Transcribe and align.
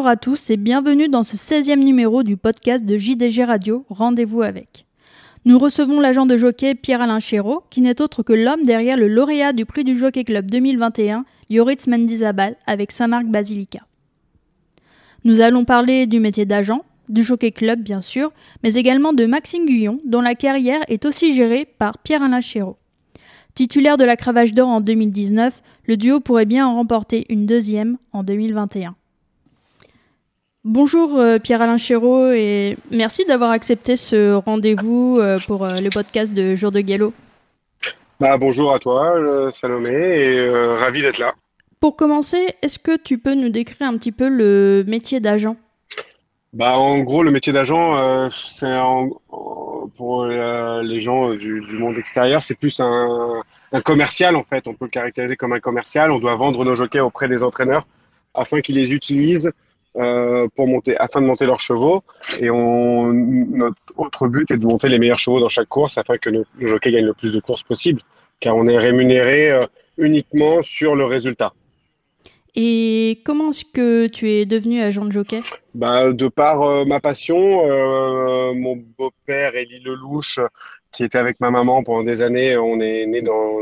Bonjour 0.00 0.06
à 0.06 0.16
tous 0.16 0.50
et 0.50 0.56
bienvenue 0.56 1.08
dans 1.08 1.22
ce 1.22 1.36
16e 1.36 1.78
numéro 1.78 2.22
du 2.22 2.36
podcast 2.36 2.84
de 2.84 2.98
JDG 2.98 3.44
Radio, 3.44 3.84
Rendez-vous 3.88 4.42
avec. 4.42 4.86
Nous 5.46 5.58
recevons 5.58 6.00
l'agent 6.00 6.26
de 6.26 6.36
jockey 6.36 6.74
Pierre-Alain 6.74 7.18
Chéreau, 7.18 7.62
qui 7.70 7.80
n'est 7.80 8.02
autre 8.02 8.22
que 8.22 8.34
l'homme 8.34 8.62
derrière 8.62 8.98
le 8.98 9.08
lauréat 9.08 9.54
du 9.54 9.64
prix 9.64 9.84
du 9.84 9.98
Jockey 9.98 10.24
Club 10.24 10.50
2021, 10.50 11.24
Yoritz 11.48 11.86
Mendizabal, 11.86 12.56
avec 12.66 12.92
Saint-Marc 12.92 13.24
Basilica. 13.24 13.80
Nous 15.24 15.40
allons 15.40 15.64
parler 15.64 16.06
du 16.06 16.20
métier 16.20 16.44
d'agent, 16.44 16.84
du 17.08 17.22
Jockey 17.22 17.52
Club 17.52 17.80
bien 17.80 18.02
sûr, 18.02 18.32
mais 18.62 18.74
également 18.74 19.14
de 19.14 19.24
Maxime 19.24 19.64
Guyon, 19.64 19.98
dont 20.04 20.20
la 20.20 20.34
carrière 20.34 20.82
est 20.88 21.06
aussi 21.06 21.34
gérée 21.34 21.64
par 21.64 21.96
Pierre-Alain 21.96 22.42
Chéreau. 22.42 22.76
Titulaire 23.54 23.96
de 23.96 24.04
la 24.04 24.16
cravache 24.16 24.52
d'or 24.52 24.68
en 24.68 24.82
2019, 24.82 25.62
le 25.86 25.96
duo 25.96 26.20
pourrait 26.20 26.44
bien 26.44 26.66
en 26.66 26.74
remporter 26.74 27.24
une 27.30 27.46
deuxième 27.46 27.96
en 28.12 28.22
2021. 28.24 28.94
Bonjour 30.64 31.18
euh, 31.18 31.38
Pierre-Alain 31.38 31.78
Chéreau 31.78 32.30
et 32.32 32.76
merci 32.90 33.24
d'avoir 33.24 33.50
accepté 33.50 33.96
ce 33.96 34.34
rendez-vous 34.34 35.16
euh, 35.18 35.38
pour 35.46 35.64
euh, 35.64 35.70
le 35.82 35.88
podcast 35.88 36.34
de 36.34 36.54
Jour 36.54 36.70
de 36.70 36.80
Gallo. 36.80 37.14
Bah, 38.20 38.36
bonjour 38.36 38.74
à 38.74 38.78
toi 38.78 39.50
Salomé 39.50 39.90
et 39.90 40.50
ravi 40.74 41.00
d'être 41.00 41.16
là. 41.16 41.32
Pour 41.80 41.96
commencer, 41.96 42.54
est-ce 42.60 42.78
que 42.78 42.98
tu 42.98 43.16
peux 43.16 43.34
nous 43.34 43.48
décrire 43.48 43.88
un 43.88 43.96
petit 43.96 44.12
peu 44.12 44.28
le 44.28 44.84
métier 44.86 45.18
d'agent? 45.18 45.56
Bah, 46.52 46.74
En 46.76 46.98
gros, 47.04 47.22
le 47.22 47.30
métier 47.30 47.54
d'agent, 47.54 48.28
c'est 48.28 48.76
pour 49.96 50.26
les 50.26 51.00
gens 51.00 51.32
du, 51.32 51.78
monde 51.78 51.96
extérieur, 51.96 52.42
c'est 52.42 52.54
plus 52.54 52.80
un, 52.80 53.40
un 53.72 53.80
commercial 53.80 54.36
en 54.36 54.42
fait. 54.42 54.68
On 54.68 54.74
peut 54.74 54.84
le 54.84 54.90
caractériser 54.90 55.36
comme 55.36 55.54
un 55.54 55.60
commercial. 55.60 56.12
On 56.12 56.18
doit 56.18 56.36
vendre 56.36 56.66
nos 56.66 56.74
jockeys 56.74 57.00
auprès 57.00 57.28
des 57.28 57.42
entraîneurs 57.42 57.86
afin 58.34 58.60
qu'ils 58.60 58.76
les 58.76 58.92
utilisent 58.92 59.50
euh, 59.96 60.46
pour 60.54 60.68
monter, 60.68 60.96
afin 60.98 61.20
de 61.20 61.26
monter 61.26 61.46
leurs 61.46 61.58
chevaux. 61.58 62.04
Et 62.38 62.48
on, 62.48 63.12
notre 63.12 63.76
autre 63.96 64.28
but 64.28 64.48
est 64.52 64.56
de 64.56 64.64
monter 64.64 64.88
les 64.88 65.00
meilleurs 65.00 65.18
chevaux 65.18 65.40
dans 65.40 65.48
chaque 65.48 65.68
course 65.68 65.98
afin 65.98 66.16
que 66.16 66.30
nos, 66.30 66.44
jockeys 66.60 66.92
gagnent 66.92 67.06
le 67.06 67.14
plus 67.14 67.32
de 67.32 67.40
courses 67.40 67.64
possible, 67.64 68.00
car 68.38 68.56
on 68.56 68.68
est 68.68 68.78
rémunéré 68.78 69.50
euh, 69.50 69.60
uniquement 69.98 70.62
sur 70.62 70.94
le 70.94 71.06
résultat. 71.06 71.52
Et 72.54 73.20
comment 73.24 73.50
est-ce 73.50 73.64
que 73.64 74.06
tu 74.06 74.30
es 74.30 74.46
devenu 74.46 74.80
agent 74.80 75.04
de 75.04 75.10
jockey? 75.10 75.40
Bah, 75.74 76.12
De 76.12 76.28
par 76.28 76.62
euh, 76.62 76.84
ma 76.84 77.00
passion, 77.00 77.36
mon 78.54 78.80
beau-père 78.96 79.56
Élie 79.56 79.80
Lelouch, 79.80 80.38
qui 80.92 81.02
était 81.02 81.18
avec 81.18 81.40
ma 81.40 81.50
maman 81.50 81.82
pendant 81.82 82.04
des 82.04 82.22
années, 82.22 82.56
on 82.56 82.80
est 82.80 83.06
né 83.06 83.22
dans, 83.22 83.56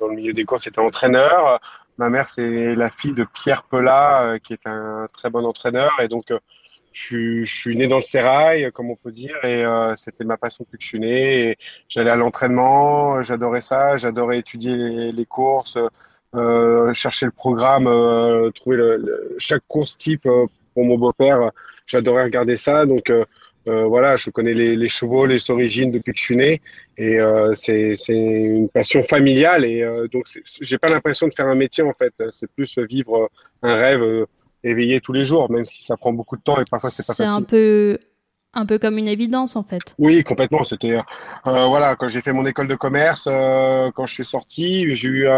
dans 0.00 0.08
le 0.08 0.16
milieu 0.16 0.32
des 0.32 0.44
courses, 0.44 0.66
était 0.66 0.80
entraîneur. 0.80 1.60
Ma 2.00 2.08
mère, 2.08 2.26
c'est 2.28 2.74
la 2.74 2.88
fille 2.88 3.12
de 3.12 3.24
Pierre 3.24 3.62
Pelat, 3.62 4.22
euh, 4.22 4.38
qui 4.38 4.54
est 4.54 4.66
un 4.66 5.06
très 5.12 5.28
bon 5.28 5.44
entraîneur. 5.44 5.90
Et 6.00 6.08
donc, 6.08 6.30
euh, 6.30 6.38
je, 6.92 7.44
suis 7.44 7.76
né 7.76 7.88
dans 7.88 7.98
le 7.98 8.02
sérail, 8.02 8.72
comme 8.72 8.88
on 8.90 8.96
peut 8.96 9.12
dire, 9.12 9.36
et 9.44 9.62
euh, 9.62 9.94
c'était 9.96 10.24
ma 10.24 10.38
passion 10.38 10.64
depuis 10.64 10.78
que 10.78 10.82
je 10.82 10.88
suis 10.88 10.98
né. 10.98 11.58
J'allais 11.90 12.08
à 12.08 12.16
l'entraînement, 12.16 13.20
j'adorais 13.20 13.60
ça, 13.60 13.96
j'adorais 13.96 14.38
étudier 14.38 15.12
les, 15.12 15.26
courses, 15.26 15.76
chercher 16.94 17.26
le 17.26 17.32
programme, 17.32 17.84
trouver 18.54 18.96
chaque 19.36 19.64
course 19.68 19.98
type 19.98 20.22
pour 20.22 20.84
mon 20.86 20.96
beau-père. 20.96 21.50
J'adorais 21.84 22.24
regarder 22.24 22.56
ça, 22.56 22.86
donc 22.86 23.12
euh, 23.68 23.84
voilà, 23.84 24.16
je 24.16 24.30
connais 24.30 24.54
les, 24.54 24.88
chevaux, 24.88 25.26
les 25.26 25.50
origines 25.50 25.90
depuis 25.90 26.12
que 26.12 26.18
je 26.18 26.24
suis 26.24 26.36
né, 26.36 26.62
et 26.96 27.20
euh, 27.20 27.54
c'est 27.54 27.96
une 28.08 28.68
passion 28.70 29.02
familiale. 29.02 29.64
Et 29.64 29.82
euh, 29.82 30.08
donc, 30.08 30.24
j'ai 30.44 30.78
pas 30.78 30.88
l'impression 30.88 31.28
de 31.28 31.34
faire 31.34 31.46
un 31.46 31.54
métier 31.54 31.84
en 31.84 31.92
fait. 31.92 32.14
C'est 32.30 32.50
plus 32.50 32.78
vivre 32.78 33.30
un 33.62 33.74
rêve 33.74 34.26
éveillé 34.64 35.00
tous 35.00 35.12
les 35.12 35.24
jours, 35.24 35.50
même 35.50 35.66
si 35.66 35.82
ça 35.82 35.96
prend 35.96 36.12
beaucoup 36.12 36.36
de 36.36 36.42
temps 36.42 36.60
et 36.60 36.64
parfois 36.70 36.90
c'est 36.90 37.06
pas 37.06 37.14
facile. 37.14 37.32
C'est 37.32 37.38
un 37.38 37.42
peu 37.42 37.98
un 38.52 38.66
peu 38.66 38.78
comme 38.78 38.98
une 38.98 39.08
évidence 39.08 39.54
en 39.56 39.62
fait. 39.62 39.94
Oui, 39.98 40.24
complètement. 40.24 40.64
C'était 40.64 40.98
voilà 41.44 41.96
quand 41.96 42.08
j'ai 42.08 42.22
fait 42.22 42.32
mon 42.32 42.46
école 42.46 42.68
de 42.68 42.74
commerce, 42.74 43.24
quand 43.24 44.06
je 44.06 44.12
suis 44.12 44.24
sorti, 44.24 44.92
j'ai 44.94 45.08
eu 45.08 45.28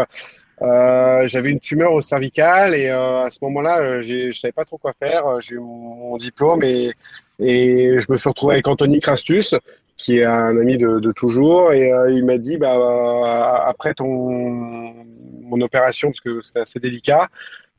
j'avais 1.25 1.49
une 1.49 1.59
tumeur 1.59 1.91
au 1.91 2.01
cervical 2.01 2.73
et 2.73 2.89
à 2.89 3.27
ce 3.29 3.39
moment-là, 3.41 3.99
je 3.99 4.31
savais 4.31 4.53
pas 4.53 4.65
trop 4.65 4.77
quoi 4.77 4.93
faire. 4.97 5.41
J'ai 5.41 5.55
eu 5.55 5.59
mon 5.59 6.15
diplôme 6.17 6.63
et 6.63 6.93
et 7.39 7.97
je 7.97 8.11
me 8.11 8.15
suis 8.15 8.29
retrouvé 8.29 8.55
avec 8.55 8.67
Anthony 8.67 8.99
Crastus, 8.99 9.55
qui 9.97 10.19
est 10.19 10.25
un 10.25 10.57
ami 10.57 10.77
de, 10.77 11.11
toujours, 11.11 11.71
et 11.71 11.91
euh, 11.91 12.11
il 12.11 12.25
m'a 12.25 12.37
dit, 12.37 12.57
bah, 12.57 12.75
euh, 12.75 13.69
après 13.69 13.93
ton 13.93 14.05
mon 14.05 15.61
opération, 15.61 16.09
parce 16.09 16.21
que 16.21 16.41
c'était 16.41 16.61
assez 16.61 16.79
délicat, 16.79 17.29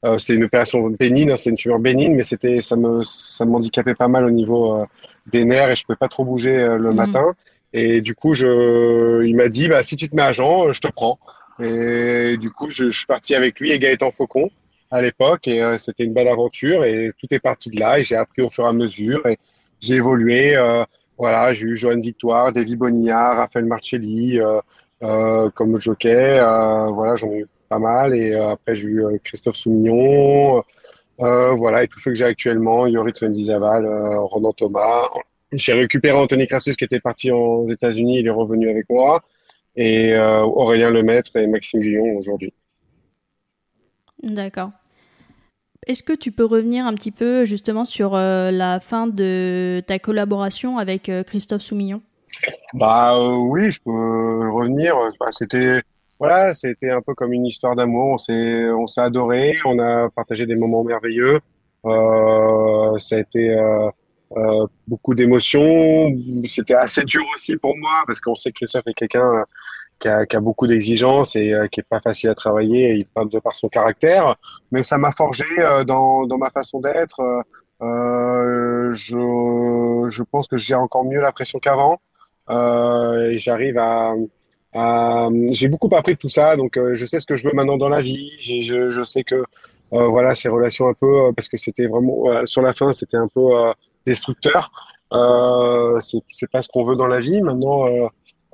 euh, 0.04 0.18
c'était 0.18 0.34
une 0.34 0.44
opération 0.44 0.88
bénigne, 0.90 1.32
hein, 1.32 1.36
c'est 1.36 1.50
une 1.50 1.56
tumeur 1.56 1.80
bénigne, 1.80 2.14
mais 2.14 2.22
c'était 2.22 2.60
ça 2.60 2.76
me 2.76 3.02
ça 3.02 3.44
m'handicapait 3.44 3.94
pas 3.94 4.06
mal 4.06 4.24
au 4.26 4.30
niveau 4.30 4.86
des 5.26 5.44
nerfs 5.44 5.70
et 5.70 5.76
je 5.76 5.84
pouvais 5.84 5.96
pas 5.96 6.08
trop 6.08 6.24
bouger 6.24 6.58
le 6.58 6.90
mhm. 6.90 6.94
matin. 6.94 7.34
Et 7.72 8.00
du 8.00 8.14
coup, 8.14 8.34
je, 8.34 9.24
il 9.24 9.34
m'a 9.34 9.48
dit, 9.48 9.68
bah, 9.68 9.82
si 9.82 9.96
tu 9.96 10.08
te 10.08 10.14
mets 10.14 10.22
à 10.22 10.30
Jean, 10.30 10.70
je 10.70 10.80
te 10.80 10.88
prends. 10.88 11.18
Et 11.60 12.36
du 12.36 12.50
coup, 12.50 12.70
je, 12.70 12.88
je 12.88 12.96
suis 12.96 13.06
parti 13.06 13.34
avec 13.34 13.58
lui 13.58 13.72
et 13.72 13.78
Gaëtan 13.78 14.10
Faucon 14.10 14.50
à 14.94 15.02
l'époque 15.02 15.48
et 15.48 15.60
euh, 15.60 15.76
c'était 15.76 16.04
une 16.04 16.12
belle 16.12 16.28
aventure 16.28 16.84
et 16.84 17.10
tout 17.18 17.26
est 17.32 17.40
parti 17.40 17.68
de 17.68 17.80
là 17.80 17.98
et 17.98 18.04
j'ai 18.04 18.14
appris 18.14 18.42
au 18.42 18.48
fur 18.48 18.64
et 18.64 18.68
à 18.68 18.72
mesure 18.72 19.26
et 19.26 19.38
j'ai 19.80 19.96
évolué. 19.96 20.54
Euh, 20.54 20.84
voilà, 21.18 21.52
j'ai 21.52 21.66
eu 21.66 21.76
Joanne 21.76 22.00
Victoire, 22.00 22.52
David 22.52 22.78
Bonilla, 22.78 23.34
Raphaël 23.34 23.64
Marcelli 23.64 24.40
euh, 24.40 25.50
comme 25.50 25.76
jockey. 25.78 26.38
voilà, 26.40 27.16
j'en 27.16 27.30
ai 27.32 27.40
eu 27.40 27.46
pas 27.68 27.80
mal 27.80 28.14
et 28.14 28.34
après 28.34 28.76
j'ai 28.76 28.88
eu 28.88 29.04
Christophe 29.24 29.56
Soumillon. 29.56 30.62
voilà, 31.18 31.82
et 31.82 31.88
tous 31.88 31.98
ceux 31.98 32.12
que 32.12 32.16
j'ai 32.16 32.26
actuellement, 32.26 32.86
Yoritz 32.86 33.22
Mendizaval, 33.22 33.86
Ronan 34.18 34.52
Thomas. 34.52 35.08
J'ai 35.52 35.72
récupéré 35.72 36.16
Anthony 36.16 36.46
Crassus 36.46 36.74
qui 36.74 36.84
était 36.84 37.00
parti 37.00 37.32
aux 37.32 37.68
États-Unis, 37.68 38.20
il 38.20 38.26
est 38.28 38.30
revenu 38.30 38.70
avec 38.70 38.88
moi. 38.88 39.22
Et 39.76 40.16
Aurélien 40.16 40.90
Lemaître 40.90 41.34
et 41.36 41.48
Maxime 41.48 41.80
Guillon 41.80 42.16
aujourd'hui. 42.16 42.52
D'accord. 44.22 44.70
Est-ce 45.86 46.02
que 46.02 46.12
tu 46.12 46.32
peux 46.32 46.44
revenir 46.44 46.86
un 46.86 46.94
petit 46.94 47.10
peu 47.10 47.44
justement 47.44 47.84
sur 47.84 48.14
euh, 48.14 48.50
la 48.50 48.80
fin 48.80 49.06
de 49.06 49.82
ta 49.86 49.98
collaboration 49.98 50.78
avec 50.78 51.08
euh, 51.08 51.22
Christophe 51.22 51.62
Soumillon? 51.62 52.00
Bah 52.72 53.14
euh, 53.16 53.36
oui, 53.36 53.70
je 53.70 53.80
peux 53.82 54.50
revenir. 54.50 54.96
C'était 55.30 55.82
voilà, 56.18 56.52
c'était 56.54 56.90
un 56.90 57.02
peu 57.02 57.14
comme 57.14 57.32
une 57.32 57.46
histoire 57.46 57.76
d'amour. 57.76 58.08
On 58.14 58.18
s'est 58.18 58.70
on 58.70 58.86
s'est 58.86 59.02
adoré, 59.02 59.56
on 59.64 59.78
a 59.78 60.08
partagé 60.10 60.46
des 60.46 60.56
moments 60.56 60.84
merveilleux. 60.84 61.40
ça 61.84 63.16
a 63.16 63.18
été 63.18 63.56
beaucoup 64.88 65.14
d'émotions. 65.14 66.08
C'était 66.46 66.74
assez 66.74 67.02
dur 67.04 67.24
aussi 67.34 67.56
pour 67.56 67.76
moi 67.76 68.04
parce 68.06 68.20
qu'on 68.20 68.36
sait 68.36 68.50
que 68.50 68.58
Christophe 68.58 68.86
est 68.86 68.94
quelqu'un 68.94 69.44
qui 69.98 70.08
a, 70.08 70.40
beaucoup 70.40 70.66
d'exigences 70.66 71.36
et 71.36 71.52
euh, 71.52 71.66
qui 71.68 71.80
est 71.80 71.88
pas 71.88 72.00
facile 72.00 72.30
à 72.30 72.34
travailler 72.34 72.94
il 72.94 73.06
parle 73.06 73.28
de 73.28 73.38
par 73.38 73.56
son 73.56 73.68
caractère. 73.68 74.36
Mais 74.72 74.82
ça 74.82 74.98
m'a 74.98 75.12
forgé 75.12 75.44
euh, 75.58 75.84
dans, 75.84 76.26
dans 76.26 76.38
ma 76.38 76.50
façon 76.50 76.80
d'être 76.80 77.20
euh, 77.82 78.92
je, 78.92 80.06
je 80.08 80.22
pense 80.22 80.48
que 80.48 80.56
j'ai 80.56 80.74
encore 80.74 81.04
mieux 81.04 81.20
la 81.20 81.32
pression 81.32 81.58
qu'avant. 81.58 81.98
Et 82.50 83.38
j'arrive 83.38 83.78
à, 83.78 84.14
à 84.74 85.28
j'ai 85.50 85.68
beaucoup 85.68 85.88
appris 85.96 86.12
de 86.12 86.18
tout 86.18 86.28
ça 86.28 86.56
donc 86.56 86.78
je 86.92 87.04
sais 87.06 87.18
ce 87.18 87.26
que 87.26 87.36
je 87.36 87.46
veux 87.46 87.54
maintenant 87.54 87.78
dans 87.78 87.88
la 87.88 88.00
vie. 88.00 88.32
Je, 88.38 88.90
je 88.90 89.02
sais 89.02 89.24
que 89.24 89.42
voilà 89.90 90.34
ces 90.34 90.48
relations 90.48 90.88
un 90.88 90.94
peu 90.94 91.32
parce 91.34 91.48
que 91.48 91.56
c'était 91.56 91.86
vraiment 91.86 92.44
sur 92.44 92.60
la 92.60 92.74
fin 92.74 92.92
c'était 92.92 93.16
un 93.16 93.28
peu 93.28 93.72
destructeur. 94.06 94.70
Euh, 95.12 96.00
c'est 96.00 96.50
pas 96.50 96.62
ce 96.62 96.68
qu'on 96.68 96.82
veut 96.82 96.96
dans 96.96 97.06
la 97.06 97.20
vie. 97.20 97.40
Maintenant 97.40 97.86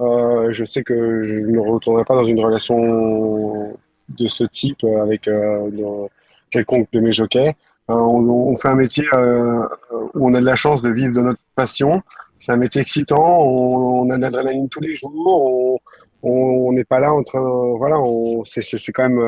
euh, 0.01 0.51
je 0.51 0.65
sais 0.65 0.83
que 0.83 1.23
je 1.23 1.35
ne 1.35 1.59
retournerai 1.59 2.05
pas 2.05 2.15
dans 2.15 2.25
une 2.25 2.41
relation 2.41 3.77
de 4.09 4.27
ce 4.27 4.45
type 4.45 4.85
avec 4.85 5.29
euh, 5.29 6.07
quelconque 6.51 6.89
de 6.93 7.01
mes 7.01 7.13
jockeys. 7.13 7.55
Euh, 7.91 7.95
on, 7.95 8.55
fait 8.57 8.69
un 8.69 8.77
métier 8.77 9.05
où 10.15 10.29
on 10.29 10.35
a 10.35 10.41
de 10.41 10.45
la 10.45 10.57
chance 10.57 10.81
de 10.81 10.91
vivre 10.91 11.15
de 11.15 11.21
notre 11.21 11.41
passion. 11.55 12.03
C'est 12.39 12.53
un 12.53 12.57
métier 12.57 12.81
excitant. 12.81 13.43
On, 13.43 14.09
a 14.11 14.17
de 14.17 14.23
l'adrénaline 14.23 14.69
tous 14.69 14.81
les 14.81 14.95
jours. 14.95 15.81
On 16.23 16.73
n'est 16.73 16.85
pas 16.85 17.01
là 17.01 17.13
en 17.13 17.23
train, 17.23 17.41
voilà, 17.77 17.97
c'est 18.45 18.93
quand 18.93 19.09
même 19.09 19.21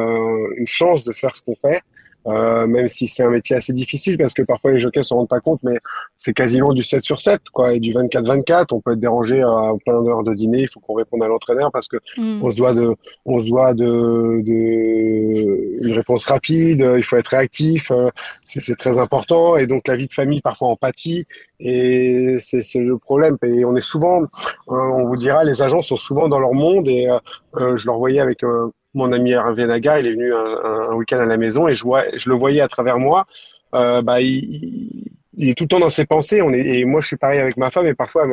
une 0.56 0.66
chance 0.66 1.04
de 1.04 1.12
faire 1.12 1.34
ce 1.34 1.42
qu'on 1.42 1.54
fait. 1.54 1.82
Euh, 2.26 2.66
même 2.66 2.88
si 2.88 3.06
c'est 3.06 3.24
un 3.24 3.30
métier 3.30 3.56
assez 3.56 3.72
difficile 3.72 4.16
parce 4.16 4.34
que 4.34 4.42
parfois 4.42 4.72
les 4.72 4.78
jockeys 4.78 5.02
se 5.02 5.14
rendent 5.14 5.28
pas 5.28 5.40
compte, 5.40 5.60
mais 5.62 5.78
c'est 6.16 6.32
quasiment 6.32 6.72
du 6.72 6.82
7 6.82 7.02
sur 7.02 7.20
7, 7.20 7.50
quoi, 7.52 7.74
et 7.74 7.80
du 7.80 7.92
24-24. 7.92 8.66
On 8.72 8.80
peut 8.80 8.92
être 8.92 9.00
dérangé 9.00 9.42
à 9.42 9.72
plein 9.84 10.02
d'heures 10.02 10.22
de 10.22 10.34
dîner, 10.34 10.62
il 10.62 10.68
faut 10.68 10.80
qu'on 10.80 10.94
réponde 10.94 11.22
à 11.22 11.26
l'entraîneur 11.26 11.72
parce 11.72 11.88
que 11.88 11.96
mm. 12.16 12.42
on 12.42 12.50
se 12.50 12.56
doit 12.56 12.74
de, 12.74 12.94
on 13.26 13.40
se 13.40 13.48
doit 13.48 13.74
de, 13.74 14.42
de 14.42 15.84
une 15.84 15.92
réponse 15.94 16.26
rapide, 16.26 16.86
il 16.96 17.02
faut 17.02 17.16
être 17.16 17.28
réactif, 17.28 17.90
euh, 17.90 18.10
c'est 18.44 18.76
très 18.76 18.98
important, 18.98 19.56
et 19.56 19.66
donc 19.66 19.88
la 19.88 19.96
vie 19.96 20.06
de 20.06 20.12
famille 20.12 20.40
parfois 20.40 20.68
en 20.68 20.76
pâtit, 20.76 21.26
et 21.58 22.36
c'est 22.40 22.62
le 22.76 22.98
problème. 22.98 23.36
Et 23.42 23.64
on 23.64 23.74
est 23.74 23.80
souvent, 23.80 24.22
euh, 24.22 24.26
on 24.68 25.06
vous 25.06 25.16
dira, 25.16 25.44
les 25.44 25.62
agents 25.62 25.82
sont 25.82 25.96
souvent 25.96 26.28
dans 26.28 26.38
leur 26.38 26.54
monde, 26.54 26.88
et 26.88 27.08
je 27.54 27.86
leur 27.86 27.98
voyais 27.98 28.20
avec 28.20 28.44
mon 28.94 29.12
ami 29.12 29.32
Hervé 29.32 29.66
Naga, 29.66 30.00
il 30.00 30.06
est 30.06 30.12
venu 30.12 30.34
un, 30.34 30.90
un 30.90 30.94
week-end 30.94 31.18
à 31.18 31.24
la 31.24 31.36
maison 31.36 31.68
et 31.68 31.74
je, 31.74 31.82
vois, 31.82 32.04
je 32.14 32.28
le 32.28 32.36
voyais 32.36 32.60
à 32.60 32.68
travers 32.68 32.98
moi. 32.98 33.26
Euh, 33.74 34.02
bah, 34.02 34.20
il, 34.20 35.10
il, 35.36 35.48
est 35.48 35.54
tout 35.54 35.64
le 35.64 35.68
temps 35.68 35.80
dans 35.80 35.90
ses 35.90 36.04
pensées. 36.04 36.42
On 36.42 36.52
est, 36.52 36.60
et 36.60 36.84
moi, 36.84 37.00
je 37.00 37.08
suis 37.08 37.16
pareil 37.16 37.40
avec 37.40 37.56
ma 37.56 37.70
femme 37.70 37.86
et 37.86 37.94
parfois, 37.94 38.26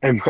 elle, 0.00 0.20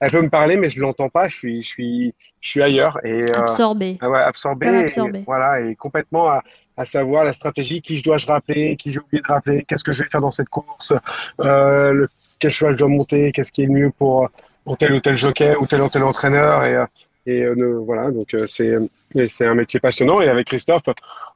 elle, 0.00 0.10
peut 0.10 0.22
me 0.22 0.28
parler, 0.28 0.56
mais 0.56 0.68
je 0.68 0.80
l'entends 0.80 1.08
pas. 1.08 1.28
Je 1.28 1.36
suis, 1.36 1.62
je 1.62 1.68
suis, 1.68 2.14
je 2.40 2.48
suis 2.50 2.62
ailleurs. 2.62 2.98
Et, 3.04 3.22
euh, 3.22 3.38
absorbé. 3.38 3.98
ouais, 4.02 4.18
absorbé. 4.18 4.66
Et, 4.66 5.24
voilà, 5.24 5.60
et 5.60 5.76
complètement 5.76 6.28
à, 6.28 6.42
à, 6.76 6.84
savoir 6.84 7.24
la 7.24 7.32
stratégie, 7.32 7.80
qui 7.80 7.96
je 7.96 8.02
dois-je 8.02 8.26
rappeler, 8.26 8.76
qui 8.76 8.90
j'ai 8.90 8.98
oublié 8.98 9.22
de 9.22 9.32
rappeler, 9.32 9.64
qu'est-ce 9.64 9.84
que 9.84 9.92
je 9.92 10.02
vais 10.02 10.08
faire 10.10 10.20
dans 10.20 10.32
cette 10.32 10.48
course, 10.48 10.92
euh, 11.40 11.92
le, 11.92 12.08
quel 12.40 12.50
cheval 12.50 12.72
je 12.72 12.78
dois 12.78 12.88
monter, 12.88 13.30
qu'est-ce 13.30 13.52
qui 13.52 13.62
est 13.62 13.66
le 13.66 13.72
mieux 13.72 13.90
pour, 13.90 14.28
pour 14.64 14.76
tel 14.76 14.92
ou 14.92 15.00
tel 15.00 15.16
jockey 15.16 15.54
ou 15.54 15.66
tel 15.66 15.80
ou 15.80 15.88
tel 15.88 16.02
entraîneur. 16.02 16.64
Et, 16.64 16.74
euh, 16.74 16.86
et 17.26 17.42
euh, 17.42 17.82
voilà, 17.84 18.10
donc 18.10 18.34
euh, 18.34 18.46
c'est 18.46 18.74
c'est 19.26 19.46
un 19.46 19.54
métier 19.54 19.80
passionnant. 19.80 20.20
Et 20.20 20.28
avec 20.28 20.48
Christophe, 20.48 20.82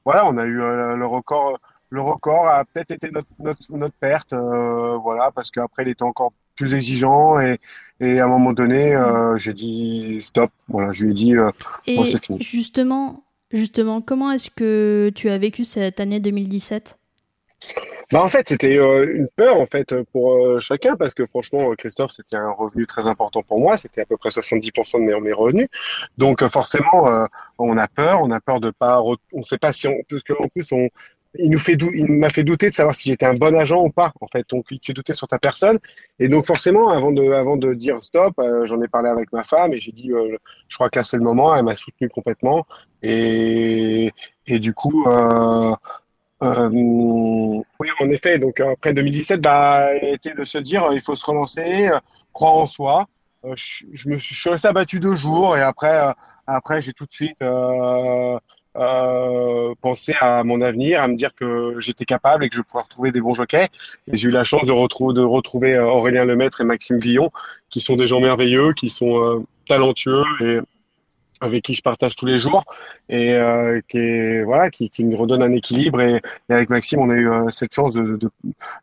voilà, 0.05 0.27
on 0.27 0.37
a 0.39 0.45
eu 0.45 0.61
euh, 0.61 0.97
le 0.97 1.07
record. 1.07 1.59
Le 1.89 2.01
record 2.01 2.49
a 2.49 2.65
peut-être 2.65 2.91
été 2.91 3.11
notre, 3.13 3.29
notre, 3.39 3.77
notre 3.77 3.95
perte, 3.95 4.35
voilà, 4.35 5.31
parce 5.33 5.53
qu'après 5.53 5.85
il 5.85 5.91
était 5.91 6.03
encore 6.03 6.33
plus 6.57 6.75
exigeant 6.75 7.39
et, 7.39 7.61
et 8.01 8.19
à 8.19 8.25
un 8.25 8.29
moment 8.29 8.53
donné, 8.53 8.99
j'ai 9.37 9.53
dit 9.53 10.21
stop. 10.21 10.51
Voilà, 10.67 10.91
je 10.91 11.05
lui 11.05 11.13
ai 11.13 11.15
dit 11.15 11.35
et 11.87 12.05
c'est 12.05 12.25
fini. 12.25 12.43
Justement, 12.43 13.23
justement, 13.53 14.01
comment 14.01 14.33
est-ce 14.33 14.51
que 14.51 15.13
tu 15.15 15.29
as 15.31 15.39
vécu 15.39 15.63
cette 15.63 16.01
année 16.01 16.19
2017 16.19 16.99
bah 18.13 18.23
en 18.23 18.29
fait, 18.29 18.49
c'était 18.49 18.79
euh, 18.79 19.13
une 19.17 19.29
peur 19.29 19.61
en 19.61 19.67
fait 19.67 19.95
pour 20.13 20.35
euh, 20.35 20.61
chacun 20.61 20.95
parce 20.97 21.13
que 21.13 21.27
franchement, 21.27 21.73
Christophe, 21.77 22.13
c'était 22.13 22.37
un 22.37 22.51
revenu 22.51 22.87
très 22.87 23.09
important 23.09 23.43
pour 23.43 23.61
moi. 23.61 23.77
C'était 23.77 24.03
à 24.03 24.05
peu 24.07 24.17
près 24.17 24.29
70% 24.29 25.05
de 25.05 25.21
mes, 25.21 25.33
revenus. 25.33 25.69
Donc 26.17 26.43
euh, 26.43 26.49
forcément, 26.49 27.27
on 27.59 27.77
a 27.77 27.89
peur. 27.89 28.21
On 28.23 28.31
a 28.31 28.41
peur 28.41 28.61
de 28.61 28.71
pas. 28.71 29.01
On 29.03 29.17
ne 29.35 29.43
sait 29.43 29.59
pas 29.59 29.73
si 29.73 29.89
on. 29.89 29.97
Parce 30.09 30.23
qu'en 30.23 30.49
plus, 30.49 30.71
on. 30.73 30.89
Il 31.39 31.51
nous 31.51 31.59
fait 31.59 31.75
il 31.75 32.11
m'a 32.13 32.31
fait 32.31 32.45
douter 32.45 32.71
de 32.71 32.75
savoir 32.75 32.95
si 32.95 33.11
j'étais 33.11 33.27
un 33.27 33.35
bon 33.35 33.55
agent 33.55 33.83
ou 33.83 33.91
pas. 33.91 34.13
En 34.23 34.27
fait, 34.29 34.49
donc 34.49 34.67
fait 34.83 34.93
douter 34.95 35.13
sur 35.13 35.29
ta 35.29 35.39
personne. 35.39 35.79
Et 36.19 36.29
donc 36.29 36.47
forcément, 36.47 36.91
avant 36.91 37.13
de 37.13 37.33
avant 37.33 37.57
de 37.59 37.75
dire 37.75 38.03
stop, 38.03 38.41
j'en 38.65 38.81
ai 38.81 38.89
parlé 38.89 39.11
avec 39.11 39.33
ma 39.33 39.45
femme 39.45 39.75
et 39.75 39.81
j'ai 39.81 39.93
dit, 39.93 40.13
je 40.69 40.77
crois 40.77 40.89
que 40.89 40.99
là 40.99 41.05
c'est 41.05 41.19
le 41.19 41.25
moment. 41.25 41.55
Elle 41.55 41.65
m'a 41.65 41.75
soutenu 41.75 42.09
complètement. 42.09 42.67
Et 43.03 44.13
et 44.47 44.59
du 44.61 44.73
coup. 44.73 45.05
Euh, 45.09 45.75
euh, 46.43 46.69
oui, 46.71 47.89
en 48.01 48.11
effet. 48.11 48.39
Donc 48.39 48.61
après 48.61 48.93
2017, 48.93 49.41
bah, 49.41 49.95
était 49.97 50.35
de 50.35 50.45
se 50.45 50.59
dire, 50.59 50.85
il 50.93 51.01
faut 51.01 51.17
se 51.17 51.25
relancer, 51.25 51.89
euh, 51.89 51.99
croire 52.33 52.55
en 52.55 52.67
soi. 52.67 53.07
Euh, 53.45 53.55
je, 53.57 54.09
me 54.09 54.17
suis, 54.17 54.35
je 54.35 54.41
suis 54.41 54.51
resté 54.51 54.69
abattu 54.69 55.01
deux 55.01 55.15
jours 55.15 55.57
et 55.57 55.63
après, 55.63 56.09
euh, 56.09 56.13
après 56.47 56.81
j'ai 56.81 56.93
tout 56.93 57.07
de 57.07 57.13
suite 57.13 57.37
euh, 57.43 58.39
pensé 59.81 60.15
à 60.21 60.43
mon 60.45 60.61
avenir, 60.61 61.03
à 61.03 61.09
me 61.09 61.17
dire 61.17 61.35
que 61.35 61.77
j'étais 61.79 62.05
capable 62.05 62.45
et 62.45 62.49
que 62.49 62.57
je 62.57 62.63
pouvais 62.63 62.83
retrouver 62.83 63.13
des 63.13 63.21
bons 63.21 63.35
jockeys. 63.35 63.69
Et 64.13 64.17
j'ai 64.17 64.29
eu 64.29 64.33
la 64.33 64.45
chance 64.45 64.67
de 64.67 64.73
retrouver 64.73 65.79
Aurélien 65.79 66.25
Lemaître 66.25 66.61
et 66.61 66.65
Maxime 66.65 66.99
Guillon, 66.99 67.31
qui 67.71 67.81
sont 67.81 67.97
des 67.97 68.07
gens 68.07 68.21
merveilleux, 68.21 68.75
qui 68.75 68.91
sont 68.91 69.47
talentueux 69.67 70.25
et 70.41 70.61
avec 71.41 71.65
qui 71.65 71.75
je 71.75 71.83
partage 71.83 72.17
tous 72.17 72.27
les 72.27 72.39
jours 72.39 72.65
et 73.09 73.35
euh, 73.35 73.81
qui 73.89 73.99
est, 73.99 74.43
voilà 74.43 74.71
qui, 74.71 74.89
qui, 74.89 75.05
me 75.05 75.15
redonne 75.15 75.43
un 75.43 75.53
équilibre 75.53 76.01
et, 76.01 76.23
et, 76.49 76.53
avec 76.53 76.71
Maxime 76.71 77.01
on 77.01 77.11
a 77.11 77.15
eu 77.15 77.31
euh, 77.31 77.49
cette 77.51 77.75
chance 77.75 77.95
de, 77.95 78.17
de, 78.17 78.31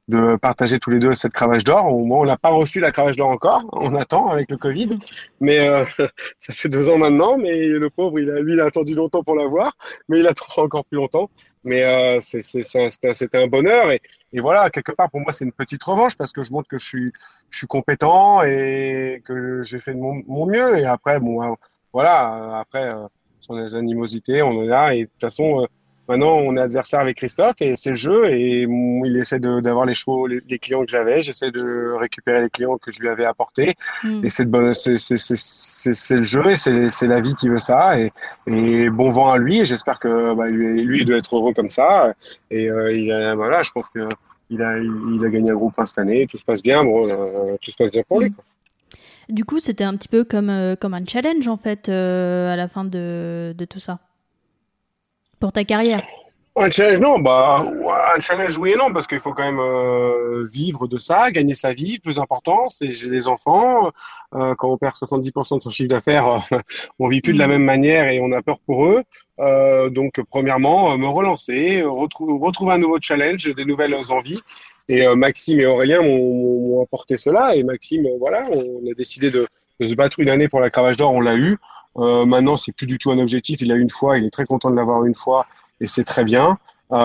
de, 0.07 0.35
partager 0.38 0.79
tous 0.79 0.91
les 0.91 1.00
deux 1.00 1.13
cette 1.13 1.33
cravache 1.33 1.63
d'or. 1.63 1.91
Au 1.91 2.05
moins 2.05 2.19
on 2.19 2.25
n'a 2.25 2.38
pas 2.38 2.50
reçu 2.50 2.79
la 2.79 2.91
cravache 2.91 3.15
d'or 3.15 3.29
encore. 3.29 3.65
On 3.71 3.95
attend 3.95 4.29
avec 4.29 4.51
le 4.51 4.57
Covid. 4.57 5.00
Mais 5.39 5.59
euh, 5.67 5.83
ça 6.39 6.53
fait 6.53 6.69
deux 6.69 6.89
ans 6.89 6.97
maintenant 6.97 7.38
mais 7.38 7.57
le 7.57 7.89
pauvre 7.89 8.19
il 8.19 8.29
a 8.29 8.39
lui 8.39 8.53
il 8.53 8.61
a 8.61 8.65
attendu 8.65 8.94
longtemps 8.94 9.23
pour 9.23 9.35
l'avoir 9.35 9.75
mais 10.07 10.19
il 10.19 10.27
attendra 10.27 10.63
encore 10.63 10.85
plus 10.85 10.97
longtemps. 10.97 11.29
Mais 11.65 11.83
euh, 11.83 12.19
c'était 12.19 13.38
un, 13.38 13.47
bonheur 13.47 13.89
et, 13.89 14.01
et 14.33 14.41
voilà 14.41 14.69
quelque 14.69 14.91
part 14.91 15.09
pour 15.09 15.21
moi 15.21 15.31
c'est 15.31 15.45
une 15.45 15.53
petite 15.53 15.81
revanche 15.83 16.17
parce 16.17 16.33
que 16.33 16.44
je 16.44 16.51
montre 16.51 16.67
que 16.67 16.77
je 16.77 16.85
suis 16.85 17.13
je 17.50 17.57
suis 17.57 17.67
compétent 17.67 18.44
et 18.44 19.21
que 19.25 19.61
j'ai 19.63 19.79
fait 19.79 19.94
de 19.94 20.00
mon, 20.00 20.21
mon 20.27 20.45
mieux. 20.45 20.77
Et 20.77 20.85
après 20.85 21.19
bon 21.19 21.55
voilà, 21.93 22.33
euh, 22.33 22.59
après, 22.59 22.89
euh, 22.89 23.05
sur 23.39 23.53
les 23.55 23.75
animosités, 23.75 24.41
on 24.41 24.49
en 24.49 24.71
a. 24.71 24.95
Et 24.95 25.01
de 25.01 25.05
toute 25.05 25.21
façon, 25.21 25.61
euh, 25.61 25.65
maintenant, 26.09 26.33
on 26.37 26.57
est 26.57 26.61
adversaire 26.61 27.01
avec 27.01 27.17
Christophe 27.17 27.61
et 27.61 27.75
c'est 27.75 27.91
le 27.91 27.95
jeu. 27.95 28.25
Et 28.31 28.63
il 28.63 29.17
essaie 29.17 29.39
d'avoir 29.39 29.85
les 29.85 29.93
chevaux, 29.93 30.25
les, 30.25 30.59
clients 30.59 30.83
que 30.83 30.89
j'avais. 30.89 31.21
J'essaie 31.21 31.51
de 31.51 31.93
récupérer 31.99 32.41
les 32.41 32.49
clients 32.49 32.79
que 32.79 32.91
je 32.91 32.99
lui 32.99 33.09
avais 33.09 33.25
apportés. 33.25 33.75
Mm. 34.03 34.25
Et 34.25 34.29
c'est 34.29 34.45
le 34.45 34.73
jeu 36.23 36.49
et 36.49 36.55
c'est 36.55 37.07
la 37.07 37.21
vie 37.21 37.35
qui 37.35 37.47
veut 37.47 37.59
ça. 37.59 37.99
Et, 37.99 38.11
et, 38.47 38.89
bon 38.89 39.11
vent 39.11 39.29
à 39.29 39.37
lui. 39.37 39.59
Et 39.59 39.65
j'espère 39.65 39.99
que 39.99 40.33
bah, 40.33 40.47
lui, 40.47 40.83
lui, 40.83 41.01
il 41.01 41.05
doit 41.05 41.17
être 41.17 41.37
heureux 41.37 41.53
comme 41.53 41.69
ça. 41.69 42.15
Et 42.49 42.63
il 42.63 43.33
voilà, 43.35 43.61
je 43.61 43.71
pense 43.71 43.89
que 43.89 44.09
il 44.49 44.61
a, 44.61 44.77
il 44.77 45.25
a 45.25 45.29
gagné 45.29 45.51
un 45.51 45.55
groupe 45.55 45.73
cette 45.85 45.99
année. 45.99 46.25
Tout 46.27 46.37
se 46.37 46.45
passe 46.45 46.63
bien. 46.63 46.83
Bon, 46.83 47.07
tout 47.61 47.71
se 47.71 47.77
passe 47.77 47.91
bien 47.91 48.01
pour 48.07 48.19
lui. 48.19 48.31
Quoi. 48.31 48.43
Du 49.29 49.45
coup, 49.45 49.59
c'était 49.59 49.83
un 49.83 49.95
petit 49.95 50.07
peu 50.07 50.23
comme, 50.23 50.49
euh, 50.49 50.75
comme 50.75 50.93
un 50.93 51.05
challenge, 51.05 51.47
en 51.47 51.57
fait, 51.57 51.89
euh, 51.89 52.51
à 52.51 52.55
la 52.55 52.67
fin 52.67 52.83
de, 52.83 53.53
de, 53.57 53.65
tout 53.65 53.79
ça. 53.79 53.99
Pour 55.39 55.51
ta 55.51 55.63
carrière. 55.63 56.03
Un 56.55 56.69
challenge, 56.69 56.99
non. 56.99 57.19
Bah, 57.19 57.65
un 58.15 58.19
challenge, 58.19 58.57
oui 58.57 58.73
et 58.73 58.75
non, 58.75 58.91
parce 58.93 59.07
qu'il 59.07 59.19
faut 59.19 59.33
quand 59.33 59.43
même 59.43 59.59
euh, 59.59 60.47
vivre 60.51 60.87
de 60.87 60.97
ça, 60.97 61.31
gagner 61.31 61.55
sa 61.55 61.73
vie. 61.73 61.99
Plus 61.99 62.19
important, 62.19 62.69
c'est 62.69 62.93
j'ai 62.93 63.09
des 63.09 63.27
enfants. 63.27 63.91
quand 64.31 64.69
on 64.69 64.77
perd 64.77 64.93
70% 64.93 65.57
de 65.57 65.63
son 65.63 65.69
chiffre 65.71 65.89
d'affaires, 65.89 66.47
on 66.99 67.07
vit 67.07 67.21
plus 67.21 67.33
de 67.33 67.39
la 67.39 67.47
mm. 67.47 67.51
même 67.51 67.63
manière 67.63 68.07
et 68.07 68.19
on 68.21 68.31
a 68.31 68.41
peur 68.43 68.59
pour 68.67 68.85
eux. 68.85 69.01
donc, 69.89 70.21
premièrement, 70.29 70.95
me 70.97 71.07
relancer, 71.07 71.81
retrouver 71.81 72.73
un 72.73 72.77
nouveau 72.77 72.99
challenge, 73.01 73.45
des 73.55 73.65
nouvelles 73.65 73.95
envies. 74.11 74.41
Et 74.89 75.07
euh, 75.07 75.15
Maxime 75.15 75.59
et 75.59 75.65
Aurélien 75.65 76.01
m'ont 76.01 76.81
apporté 76.83 77.15
cela. 77.15 77.56
Et 77.56 77.63
Maxime, 77.63 78.06
euh, 78.06 78.18
voilà, 78.19 78.44
on 78.51 78.85
a 78.89 78.94
décidé 78.97 79.31
de, 79.31 79.47
de, 79.80 79.88
se 79.88 79.95
battre 79.95 80.19
une 80.19 80.30
année 80.30 80.47
pour 80.47 80.59
la 80.59 80.69
cravache 80.69 80.97
d'or. 80.97 81.13
On 81.13 81.21
l'a 81.21 81.35
eu. 81.35 81.57
Euh, 81.97 82.25
maintenant, 82.25 82.57
c'est 82.57 82.71
plus 82.74 82.88
du 82.88 82.97
tout 82.97 83.12
un 83.12 83.19
objectif. 83.19 83.62
Il 83.62 83.69
l'a 83.69 83.75
une 83.75 83.89
fois. 83.89 84.18
Il 84.18 84.25
est 84.25 84.30
très 84.30 84.45
content 84.45 84.69
de 84.69 84.75
l'avoir 84.75 85.06
une 85.06 85.15
fois. 85.15 85.45
Et 85.80 85.88
c'est 85.88 86.03
très 86.03 86.25
bien. 86.25 86.57
Euh, 86.91 86.98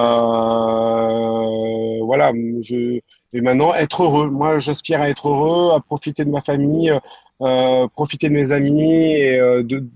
voilà. 2.03 2.33
Je, 2.63 2.99
et 3.33 3.41
maintenant, 3.41 3.75
être 3.75 4.03
heureux. 4.03 4.29
Moi, 4.29 4.59
j'aspire 4.59 5.01
à 5.01 5.09
être 5.09 5.29
heureux, 5.29 5.75
à 5.75 5.81
profiter 5.81 6.25
de 6.25 6.31
ma 6.31 6.41
famille, 6.41 6.93
euh, 7.43 7.87
profiter 7.95 8.29
de 8.29 8.35
mes 8.35 8.51
amis 8.53 9.13
et, 9.13 9.39
de, 9.39 9.87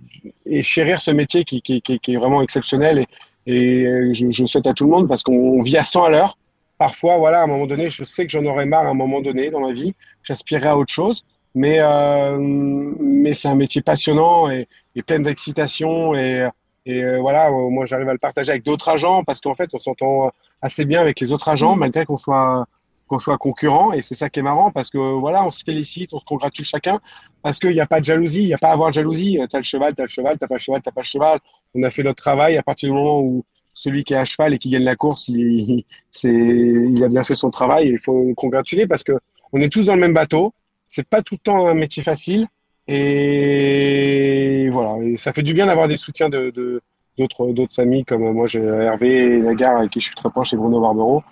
et 0.46 0.62
chérir 0.62 1.00
ce 1.00 1.10
métier 1.10 1.42
qui, 1.42 1.62
qui, 1.62 1.82
qui, 1.82 2.12
est 2.14 2.16
vraiment 2.16 2.42
exceptionnel. 2.42 2.98
Et, 2.98 3.08
et 3.54 4.14
je, 4.14 4.30
je 4.30 4.44
souhaite 4.44 4.68
à 4.68 4.72
tout 4.72 4.84
le 4.84 4.90
monde 4.90 5.08
parce 5.08 5.24
qu'on 5.24 5.58
vit 5.60 5.76
à 5.76 5.82
100 5.82 6.04
à 6.04 6.10
l'heure 6.10 6.36
parfois, 6.78 7.18
voilà, 7.18 7.40
à 7.40 7.42
un 7.44 7.46
moment 7.46 7.66
donné, 7.66 7.88
je 7.88 8.04
sais 8.04 8.26
que 8.26 8.32
j'en 8.32 8.44
aurais 8.44 8.66
marre 8.66 8.86
à 8.86 8.90
un 8.90 8.94
moment 8.94 9.20
donné 9.20 9.50
dans 9.50 9.60
ma 9.60 9.72
vie. 9.72 9.94
J'aspirerais 10.22 10.68
à 10.68 10.76
autre 10.76 10.92
chose. 10.92 11.24
Mais, 11.54 11.80
euh, 11.80 12.38
mais 12.38 13.34
c'est 13.34 13.48
un 13.48 13.54
métier 13.54 13.82
passionnant 13.82 14.50
et, 14.50 14.68
et 14.96 15.02
plein 15.02 15.20
d'excitation. 15.20 16.14
Et, 16.14 16.48
et 16.86 17.04
euh, 17.04 17.20
voilà, 17.20 17.50
moi, 17.50 17.86
j'arrive 17.86 18.08
à 18.08 18.12
le 18.12 18.18
partager 18.18 18.50
avec 18.50 18.64
d'autres 18.64 18.88
agents 18.88 19.22
parce 19.24 19.40
qu'en 19.40 19.54
fait, 19.54 19.70
on 19.72 19.78
s'entend 19.78 20.30
assez 20.62 20.84
bien 20.84 21.00
avec 21.00 21.20
les 21.20 21.32
autres 21.32 21.48
agents, 21.48 21.76
mmh. 21.76 21.80
malgré 21.80 22.04
qu'on 22.06 22.16
soit 22.16 22.66
qu'on 23.12 23.18
soit 23.18 23.36
concurrent 23.36 23.92
et 23.92 24.00
c'est 24.00 24.14
ça 24.14 24.30
qui 24.30 24.40
est 24.40 24.42
marrant 24.42 24.70
parce 24.70 24.88
que 24.88 24.96
voilà 24.96 25.44
on 25.44 25.50
se 25.50 25.62
félicite 25.64 26.14
on 26.14 26.18
se 26.18 26.24
congratule 26.24 26.64
chacun 26.64 26.98
parce 27.42 27.58
qu'il 27.58 27.72
n'y 27.72 27.80
a 27.80 27.86
pas 27.86 28.00
de 28.00 28.06
jalousie 28.06 28.42
il 28.42 28.46
n'y 28.46 28.54
a 28.54 28.58
pas 28.58 28.70
à 28.70 28.72
avoir 28.72 28.88
de 28.88 28.94
jalousie 28.94 29.38
t'as 29.50 29.58
le 29.58 29.64
cheval 29.64 29.94
t'as 29.94 30.04
le 30.04 30.08
cheval 30.08 30.38
t'as 30.38 30.46
pas 30.46 30.54
le 30.54 30.60
cheval 30.60 30.80
t'as 30.80 30.92
pas 30.92 31.02
le 31.02 31.06
cheval 31.06 31.38
on 31.74 31.82
a 31.82 31.90
fait 31.90 32.02
notre 32.02 32.22
travail 32.22 32.56
à 32.56 32.62
partir 32.62 32.88
du 32.88 32.94
moment 32.94 33.20
où 33.20 33.44
celui 33.74 34.04
qui 34.04 34.14
est 34.14 34.18
à 34.18 34.24
cheval 34.24 34.54
et 34.54 34.58
qui 34.58 34.70
gagne 34.70 34.84
la 34.84 34.96
course, 34.96 35.28
il, 35.28 35.84
a 36.24 37.08
bien 37.08 37.22
fait 37.22 37.34
son 37.34 37.50
travail. 37.50 37.88
il 37.88 37.98
faut 37.98 38.28
le 38.28 38.34
congratuler 38.34 38.86
parce 38.86 39.04
que 39.04 39.12
on 39.52 39.60
est 39.60 39.72
tous 39.72 39.86
dans 39.86 39.94
le 39.94 40.00
même 40.00 40.14
bateau. 40.14 40.52
C'est 40.88 41.06
pas 41.06 41.22
tout 41.22 41.34
le 41.34 41.40
temps 41.40 41.66
un 41.68 41.74
métier 41.74 42.02
facile. 42.02 42.46
Et 42.88 44.68
voilà, 44.70 44.96
ça 45.16 45.32
fait 45.32 45.42
du 45.42 45.54
bien 45.54 45.66
d'avoir 45.66 45.88
des 45.88 45.96
soutiens 45.96 46.28
d'autres, 46.28 47.80
amis 47.80 48.04
comme 48.04 48.32
moi, 48.32 48.46
Hervé 48.54 49.08
et 49.08 49.38
Lagarde 49.38 49.78
avec 49.78 49.90
qui 49.92 50.00
je 50.00 50.06
suis 50.06 50.14
très 50.14 50.30
proche 50.30 50.52
et 50.52 50.56
Bruno 50.56 50.80
Barbero 50.80 51.22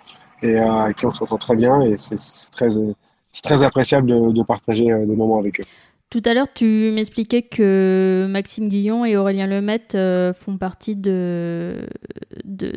et 0.41 0.57
euh, 0.57 0.71
avec 0.71 0.97
qui 0.97 1.05
on 1.05 1.11
s'entend 1.11 1.37
très 1.37 1.55
bien 1.55 1.81
et 1.81 1.97
c'est, 1.97 2.15
très, 2.51 3.63
appréciable 3.63 4.07
de, 4.07 4.31
de 4.31 4.43
partager 4.43 4.91
euh, 4.91 5.05
des 5.05 5.15
moments 5.15 5.39
avec 5.39 5.59
eux. 5.59 5.65
Tout 6.11 6.21
à 6.25 6.33
l'heure, 6.33 6.49
tu 6.53 6.91
m'expliquais 6.93 7.41
que 7.41 8.27
Maxime 8.29 8.67
Guillon 8.67 9.05
et 9.05 9.15
Aurélien 9.15 9.47
Lemaitre 9.47 9.95
euh, 9.95 10.33
font 10.33 10.57
partie 10.57 10.97
de, 10.97 11.87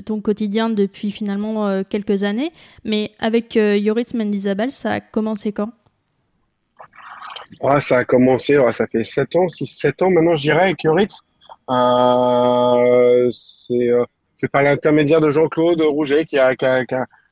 ton 0.07 0.21
quotidien 0.21 0.71
depuis 0.71 1.11
finalement 1.11 1.67
euh, 1.67 1.83
quelques 1.83 2.23
années. 2.23 2.53
Mais 2.85 3.11
avec 3.19 3.57
euh, 3.57 3.77
Yoritz 3.77 4.15
Mendizabal, 4.15 4.71
ça 4.71 4.93
a 4.93 5.01
commencé 5.01 5.51
quand? 5.51 5.73
Ça 7.81 7.99
a 7.99 8.05
commencé, 8.05 8.57
ça 8.71 8.87
fait 8.87 9.03
7 9.03 9.35
ans, 9.35 9.47
6-7 9.47 10.05
ans 10.05 10.11
maintenant, 10.11 10.37
je 10.37 10.43
dirais, 10.43 10.67
avec 10.67 10.85
Yoritz. 10.85 11.23
c'est 14.37 14.53
pas 14.53 14.63
l'intermédiaire 14.63 15.21
de 15.21 15.33
Jean-Claude 15.33 15.83
Rouget 15.83 16.25
qui 16.25 16.39
a, 16.39 16.55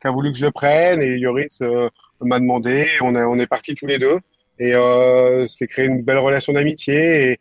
voulu 0.06 0.32
que 0.32 0.38
je 0.38 0.46
le 0.46 0.50
prenne 0.50 1.00
et 1.00 1.16
Yoritz 1.16 1.62
m'a 2.20 2.40
demandé. 2.40 2.88
On, 3.02 3.14
on 3.14 3.38
est 3.38 3.46
partis 3.46 3.76
tous 3.76 3.86
les 3.86 4.00
deux 4.00 4.18
et 4.62 4.76
euh, 4.76 5.44
c'est 5.48 5.66
créer 5.66 5.86
une 5.86 6.02
belle 6.02 6.18
relation 6.18 6.52
d'amitié 6.52 7.32
et, 7.32 7.40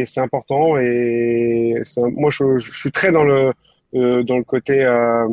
et 0.00 0.04
c'est 0.06 0.20
important 0.20 0.78
et 0.78 1.74
moi 1.96 2.30
je, 2.30 2.56
je, 2.56 2.72
suis 2.72 2.90
très 2.90 3.12
dans 3.12 3.22
le 3.22 3.52
euh, 3.94 4.22
dans 4.22 4.38
le 4.38 4.44
côté 4.44 4.82
euh, 4.82 5.28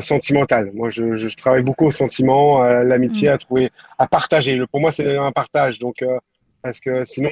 sentimental. 0.00 0.72
Moi 0.74 0.90
je, 0.90 1.14
je, 1.14 1.36
travaille 1.36 1.62
beaucoup 1.62 1.86
au 1.86 1.92
sentiment 1.92 2.62
à 2.62 2.82
l'amitié 2.82 3.28
mmh. 3.28 3.32
à 3.32 3.38
trouver 3.38 3.70
à 3.98 4.08
partager. 4.08 4.60
Pour 4.72 4.80
moi 4.80 4.90
c'est 4.90 5.16
un 5.16 5.30
partage. 5.30 5.78
Donc 5.78 6.04
parce 6.62 6.80
que 6.80 7.04
sinon 7.04 7.30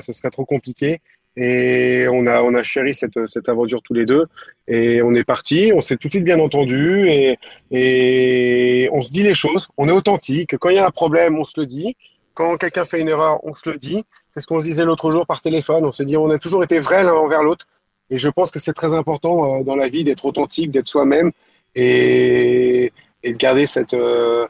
ce 0.00 0.12
serait 0.12 0.30
trop 0.30 0.44
compliqué. 0.44 0.98
Et 1.40 2.06
on 2.10 2.26
a 2.26 2.42
on 2.42 2.54
a 2.54 2.62
chéri 2.62 2.92
cette 2.92 3.26
cette 3.28 3.48
aventure 3.48 3.80
tous 3.82 3.94
les 3.94 4.04
deux. 4.04 4.26
Et 4.66 5.00
on 5.02 5.14
est 5.14 5.24
parti. 5.24 5.72
On 5.74 5.80
s'est 5.80 5.96
tout 5.96 6.08
de 6.08 6.12
suite 6.12 6.24
bien 6.24 6.38
entendu. 6.38 7.08
Et 7.08 7.38
et 7.70 8.88
on 8.92 9.00
se 9.00 9.10
dit 9.10 9.22
les 9.22 9.34
choses. 9.34 9.68
On 9.78 9.88
est 9.88 9.92
authentique. 10.00 10.56
Quand 10.58 10.68
il 10.68 10.76
y 10.76 10.78
a 10.78 10.86
un 10.86 10.90
problème 10.90 11.38
on 11.38 11.44
se 11.44 11.58
le 11.60 11.66
dit 11.66 11.96
quand 12.38 12.56
quelqu'un 12.56 12.84
fait 12.84 13.00
une 13.00 13.08
erreur, 13.08 13.44
on 13.44 13.56
se 13.56 13.68
le 13.68 13.76
dit. 13.76 14.04
C'est 14.30 14.40
ce 14.40 14.46
qu'on 14.46 14.60
se 14.60 14.64
disait 14.64 14.84
l'autre 14.84 15.10
jour 15.10 15.26
par 15.26 15.42
téléphone. 15.42 15.84
On 15.84 15.90
se 15.90 16.04
dit, 16.04 16.16
on 16.16 16.30
a 16.30 16.38
toujours 16.38 16.62
été 16.62 16.78
vrai 16.78 17.02
l'un 17.02 17.14
envers 17.14 17.42
l'autre. 17.42 17.66
Et 18.10 18.16
je 18.16 18.28
pense 18.28 18.52
que 18.52 18.60
c'est 18.60 18.72
très 18.74 18.94
important 18.94 19.58
euh, 19.58 19.64
dans 19.64 19.74
la 19.74 19.88
vie 19.88 20.04
d'être 20.04 20.24
authentique, 20.24 20.70
d'être 20.70 20.86
soi-même 20.86 21.32
et, 21.74 22.92
et, 23.24 23.32
de 23.32 23.36
garder 23.36 23.66
cette, 23.66 23.92
euh, 23.92 24.46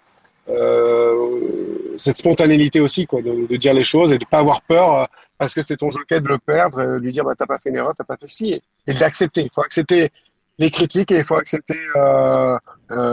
euh, 0.50 1.95
cette 1.97 2.18
spontanéité 2.18 2.78
aussi, 2.80 3.07
quoi, 3.07 3.23
de, 3.23 3.47
de, 3.47 3.57
dire 3.57 3.73
les 3.73 3.85
choses 3.85 4.12
et 4.12 4.18
de 4.18 4.26
pas 4.26 4.40
avoir 4.40 4.61
peur 4.61 5.09
parce 5.38 5.54
que 5.54 5.62
c'est 5.62 5.78
ton 5.78 5.90
jockey 5.90 6.21
de 6.21 6.28
le 6.28 6.37
perdre, 6.37 6.85
de 6.85 6.97
lui 6.97 7.11
dire 7.11 7.25
bah 7.25 7.33
t'as 7.38 7.47
pas 7.47 7.59
fait 7.59 7.71
une 7.71 7.76
erreur, 7.76 7.95
t'as 7.97 8.04
pas 8.04 8.18
fait 8.18 8.28
ci, 8.28 8.61
et, 8.87 8.92
de 8.92 9.00
l'accepter. 9.00 9.42
Il 9.42 9.50
faut 9.50 9.62
accepter 9.62 10.11
les 10.59 10.68
critiques 10.68 11.11
et 11.11 11.18
il 11.18 11.25
faut 11.25 11.37
accepter 11.37 11.78
euh, 11.97 12.59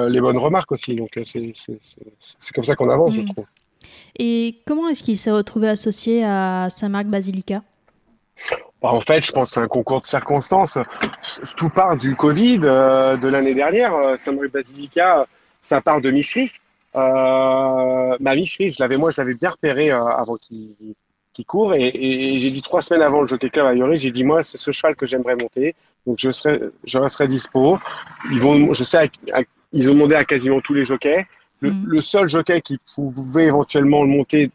les 0.09 0.19
bonnes 0.19 0.37
remarques 0.37 0.73
aussi. 0.73 0.95
Donc 0.95 1.17
c'est 1.23 2.53
comme 2.53 2.63
ça 2.65 2.75
qu'on 2.75 2.89
avance, 2.89 3.13
mmh. 3.13 3.19
je 3.19 3.21
mm. 3.21 3.29
trouve. 3.29 3.45
Et 4.17 4.61
comment 4.65 4.89
est-ce 4.89 5.03
qu'il 5.03 5.17
s'est 5.17 5.31
retrouvé 5.31 5.67
associé 5.67 6.23
à 6.23 6.69
Saint-Marc 6.69 7.05
Basilica? 7.05 7.61
Bah, 8.81 8.91
en 8.91 9.01
fait, 9.01 9.25
je 9.25 9.31
pense 9.31 9.49
que 9.49 9.53
c'est 9.55 9.59
un 9.61 9.67
concours 9.67 10.01
de 10.01 10.05
circonstances. 10.05 10.77
Tout 11.57 11.69
part 11.69 11.97
du 11.97 12.15
Covid 12.15 12.59
euh, 12.63 13.17
de 13.17 13.27
l'année 13.27 13.55
dernière. 13.55 13.95
Euh, 13.95 14.17
Saint-Marc 14.17 14.51
Basilica, 14.51 15.25
ça 15.61 15.81
part 15.81 16.01
de 16.01 16.11
Michrif. 16.11 16.59
Euh, 16.95 18.15
bah, 18.19 18.35
Michrif, 18.35 18.75
je 18.75 18.83
l'avais, 18.83 18.97
moi, 18.97 19.11
je 19.11 19.19
l'avais 19.19 19.33
bien 19.33 19.49
repéré 19.49 19.91
euh, 19.91 20.05
avant 20.05 20.35
qu'il 20.35 20.75
qu 21.33 21.43
court. 21.43 21.73
Et, 21.73 22.37
j'ai 22.37 22.51
dit 22.51 22.61
trois 22.61 22.81
semaines 22.81 23.01
avant 23.01 23.21
le 23.21 23.27
Jockey 23.27 23.49
Club 23.49 23.65
à 23.65 23.95
j'ai 23.95 24.11
dit, 24.11 24.23
moi, 24.23 24.43
c'est 24.43 24.57
ce 24.57 24.71
cheval 24.71 24.95
que 24.95 25.05
j'aimerais 25.05 25.35
monter. 25.35 25.75
Donc, 26.05 26.17
je 26.19 26.29
serai, 26.29 26.59
je 26.85 26.97
resterai 26.99 27.27
dispo. 27.27 27.79
Ils 28.31 28.39
vont, 28.39 28.71
je 28.73 28.83
sais, 28.83 29.09
ils 29.73 29.89
ont 29.89 29.93
demandé 29.93 30.15
à 30.15 30.23
quasiment 30.23 30.61
tous 30.61 30.73
les 30.73 30.85
jockeys. 30.85 31.25
Le, 31.61 31.71
mmh. 31.71 31.83
le, 31.87 32.01
seul 32.01 32.27
jockey 32.27 32.61
qui 32.61 32.77
pouvait 32.95 33.45
éventuellement 33.45 34.03
le 34.03 34.09
monter, 34.09 34.51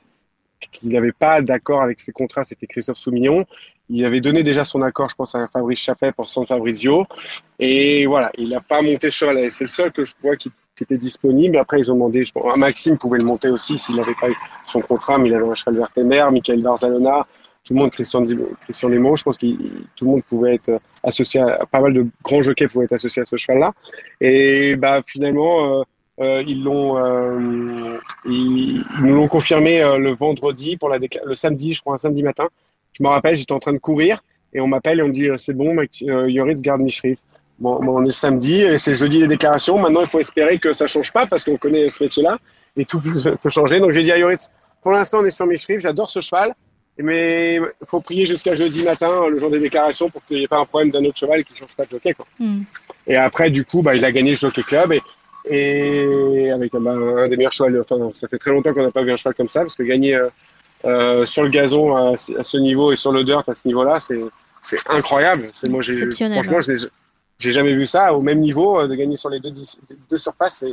qui 0.72 0.88
n'avait 0.88 1.12
pas 1.12 1.40
d'accord 1.40 1.82
avec 1.82 2.00
ses 2.00 2.12
contrats, 2.12 2.44
c'était 2.44 2.66
Christophe 2.66 2.98
Soumillon. 2.98 3.46
Il 3.88 4.04
avait 4.04 4.20
donné 4.20 4.42
déjà 4.44 4.64
son 4.64 4.82
accord, 4.82 5.08
je 5.08 5.16
pense, 5.16 5.34
à 5.34 5.48
Fabrice 5.48 5.80
Chappet 5.80 6.12
pour 6.12 6.28
San 6.28 6.46
Fabrizio. 6.46 7.06
Et 7.58 8.06
voilà, 8.06 8.30
il 8.38 8.50
n'a 8.50 8.60
pas 8.60 8.82
monté 8.82 9.10
ce 9.10 9.16
cheval. 9.16 9.50
C'est 9.50 9.64
le 9.64 9.70
seul 9.70 9.90
que 9.90 10.04
je 10.04 10.14
vois 10.22 10.36
qui, 10.36 10.52
qui, 10.76 10.84
était 10.84 10.98
disponible. 10.98 11.56
Après, 11.56 11.80
ils 11.80 11.90
ont 11.90 11.94
demandé, 11.94 12.22
je 12.22 12.32
pense, 12.32 12.56
Maxime 12.56 12.98
pouvait 12.98 13.18
le 13.18 13.24
monter 13.24 13.48
aussi 13.48 13.78
s'il 13.78 13.96
n'avait 13.96 14.14
pas 14.14 14.30
eu 14.30 14.36
son 14.64 14.80
contrat, 14.80 15.18
mais 15.18 15.28
il 15.28 15.34
avait 15.34 15.48
un 15.48 15.54
cheval 15.54 15.76
Vertemer, 15.76 16.26
Michael 16.30 16.62
Barzalona, 16.62 17.26
tout 17.64 17.74
le 17.74 17.80
monde, 17.80 17.90
Christian, 17.90 18.26
Christian 18.62 18.90
je 18.90 19.22
pense 19.22 19.38
que 19.38 19.46
tout 19.96 20.04
le 20.04 20.10
monde 20.10 20.24
pouvait 20.24 20.54
être 20.54 20.80
associé 21.02 21.40
à, 21.40 21.66
pas 21.70 21.80
mal 21.80 21.92
de 21.92 22.06
grands 22.22 22.42
jockeys 22.42 22.66
pouvaient 22.66 22.86
être 22.86 22.94
associés 22.94 23.22
à 23.22 23.26
ce 23.26 23.36
cheval-là. 23.36 23.72
Et 24.20 24.76
bah, 24.76 25.00
finalement, 25.06 25.80
euh, 25.80 25.82
ils 26.20 26.62
l'ont, 26.62 26.98
euh, 26.98 27.98
ils, 28.26 28.84
ils, 28.98 29.02
nous 29.02 29.14
l'ont 29.14 29.28
confirmé 29.28 29.82
euh, 29.82 29.98
le 29.98 30.12
vendredi 30.12 30.76
pour 30.76 30.88
la 30.88 30.98
le 30.98 31.34
samedi, 31.34 31.72
je 31.72 31.80
crois 31.80 31.94
un 31.94 31.98
samedi 31.98 32.22
matin. 32.22 32.48
Je 32.92 33.02
me 33.02 33.08
rappelle, 33.08 33.36
j'étais 33.36 33.52
en 33.52 33.58
train 33.58 33.72
de 33.72 33.78
courir 33.78 34.20
et 34.52 34.60
on 34.60 34.66
m'appelle 34.66 35.00
et 35.00 35.02
on 35.02 35.08
me 35.08 35.12
dit 35.12 35.28
c'est 35.36 35.56
bon, 35.56 35.76
Yoritz 36.02 36.60
garde 36.62 36.82
Michrif. 36.82 37.18
Bon, 37.58 37.78
bon, 37.82 38.00
on 38.00 38.04
est 38.06 38.12
samedi 38.12 38.62
et 38.62 38.78
c'est 38.78 38.94
jeudi 38.94 39.20
les 39.20 39.28
déclarations. 39.28 39.78
Maintenant, 39.78 40.00
il 40.00 40.06
faut 40.06 40.18
espérer 40.18 40.58
que 40.58 40.72
ça 40.72 40.86
change 40.86 41.12
pas 41.12 41.26
parce 41.26 41.44
qu'on 41.44 41.56
connaît 41.56 41.88
ce 41.90 42.02
métier-là 42.02 42.38
et 42.76 42.84
tout 42.84 43.00
peut 43.00 43.48
changer. 43.48 43.80
Donc 43.80 43.92
j'ai 43.92 44.02
dit 44.02 44.12
à 44.12 44.18
Yoritz, 44.18 44.48
pour 44.82 44.92
l'instant 44.92 45.20
on 45.20 45.24
est 45.24 45.30
sur 45.30 45.46
Michrif, 45.46 45.80
j'adore 45.80 46.10
ce 46.10 46.20
cheval, 46.20 46.54
mais 46.98 47.56
il 47.56 47.86
faut 47.86 48.00
prier 48.00 48.26
jusqu'à 48.26 48.54
jeudi 48.54 48.82
matin, 48.82 49.28
le 49.28 49.38
jour 49.38 49.50
des 49.50 49.58
déclarations, 49.58 50.10
pour 50.10 50.24
qu'il 50.26 50.38
n'y 50.38 50.44
ait 50.44 50.48
pas 50.48 50.58
un 50.58 50.64
problème 50.64 50.90
d'un 50.90 51.04
autre 51.04 51.16
cheval 51.16 51.44
qui 51.44 51.56
change 51.56 51.74
pas 51.74 51.84
de 51.84 51.90
jockey. 51.90 52.14
Quoi. 52.14 52.26
Mm. 52.38 52.62
Et 53.06 53.16
après, 53.16 53.50
du 53.50 53.64
coup, 53.64 53.82
bah, 53.82 53.94
il 53.94 54.04
a 54.04 54.12
gagné 54.12 54.30
le 54.30 54.36
jockey 54.36 54.62
club 54.62 54.92
et 54.92 55.02
et 55.44 56.50
avec 56.50 56.72
bah, 56.72 56.92
un 56.92 57.28
des 57.28 57.36
meilleurs 57.36 57.52
chevaux. 57.52 57.80
Enfin, 57.80 58.10
ça 58.14 58.28
fait 58.28 58.38
très 58.38 58.50
longtemps 58.50 58.72
qu'on 58.72 58.82
n'a 58.82 58.90
pas 58.90 59.02
vu 59.02 59.12
un 59.12 59.16
cheval 59.16 59.34
comme 59.34 59.48
ça 59.48 59.60
parce 59.60 59.76
que 59.76 59.82
gagner 59.82 60.14
euh, 60.14 60.28
euh, 60.84 61.24
sur 61.24 61.42
le 61.42 61.50
gazon 61.50 61.96
à, 61.96 62.12
à, 62.12 62.42
ce 62.42 62.56
niveau 62.58 62.92
et 62.92 62.96
sur 62.96 63.12
le 63.12 63.24
dirt 63.24 63.48
à 63.48 63.54
ce 63.54 63.66
niveau-là, 63.66 64.00
c'est 64.00 64.20
c'est 64.60 64.78
incroyable. 64.88 65.48
C'est 65.52 65.68
moi, 65.68 65.80
j'ai 65.80 66.10
franchement, 66.10 66.60
je 66.60 66.88
j'ai 67.38 67.50
jamais 67.50 67.74
vu 67.74 67.86
ça 67.86 68.12
au 68.14 68.20
même 68.20 68.38
niveau 68.38 68.80
euh, 68.80 68.86
de 68.86 68.94
gagner 68.94 69.16
sur 69.16 69.30
les 69.30 69.40
deux, 69.40 69.52
deux 70.10 70.18
surfaces. 70.18 70.64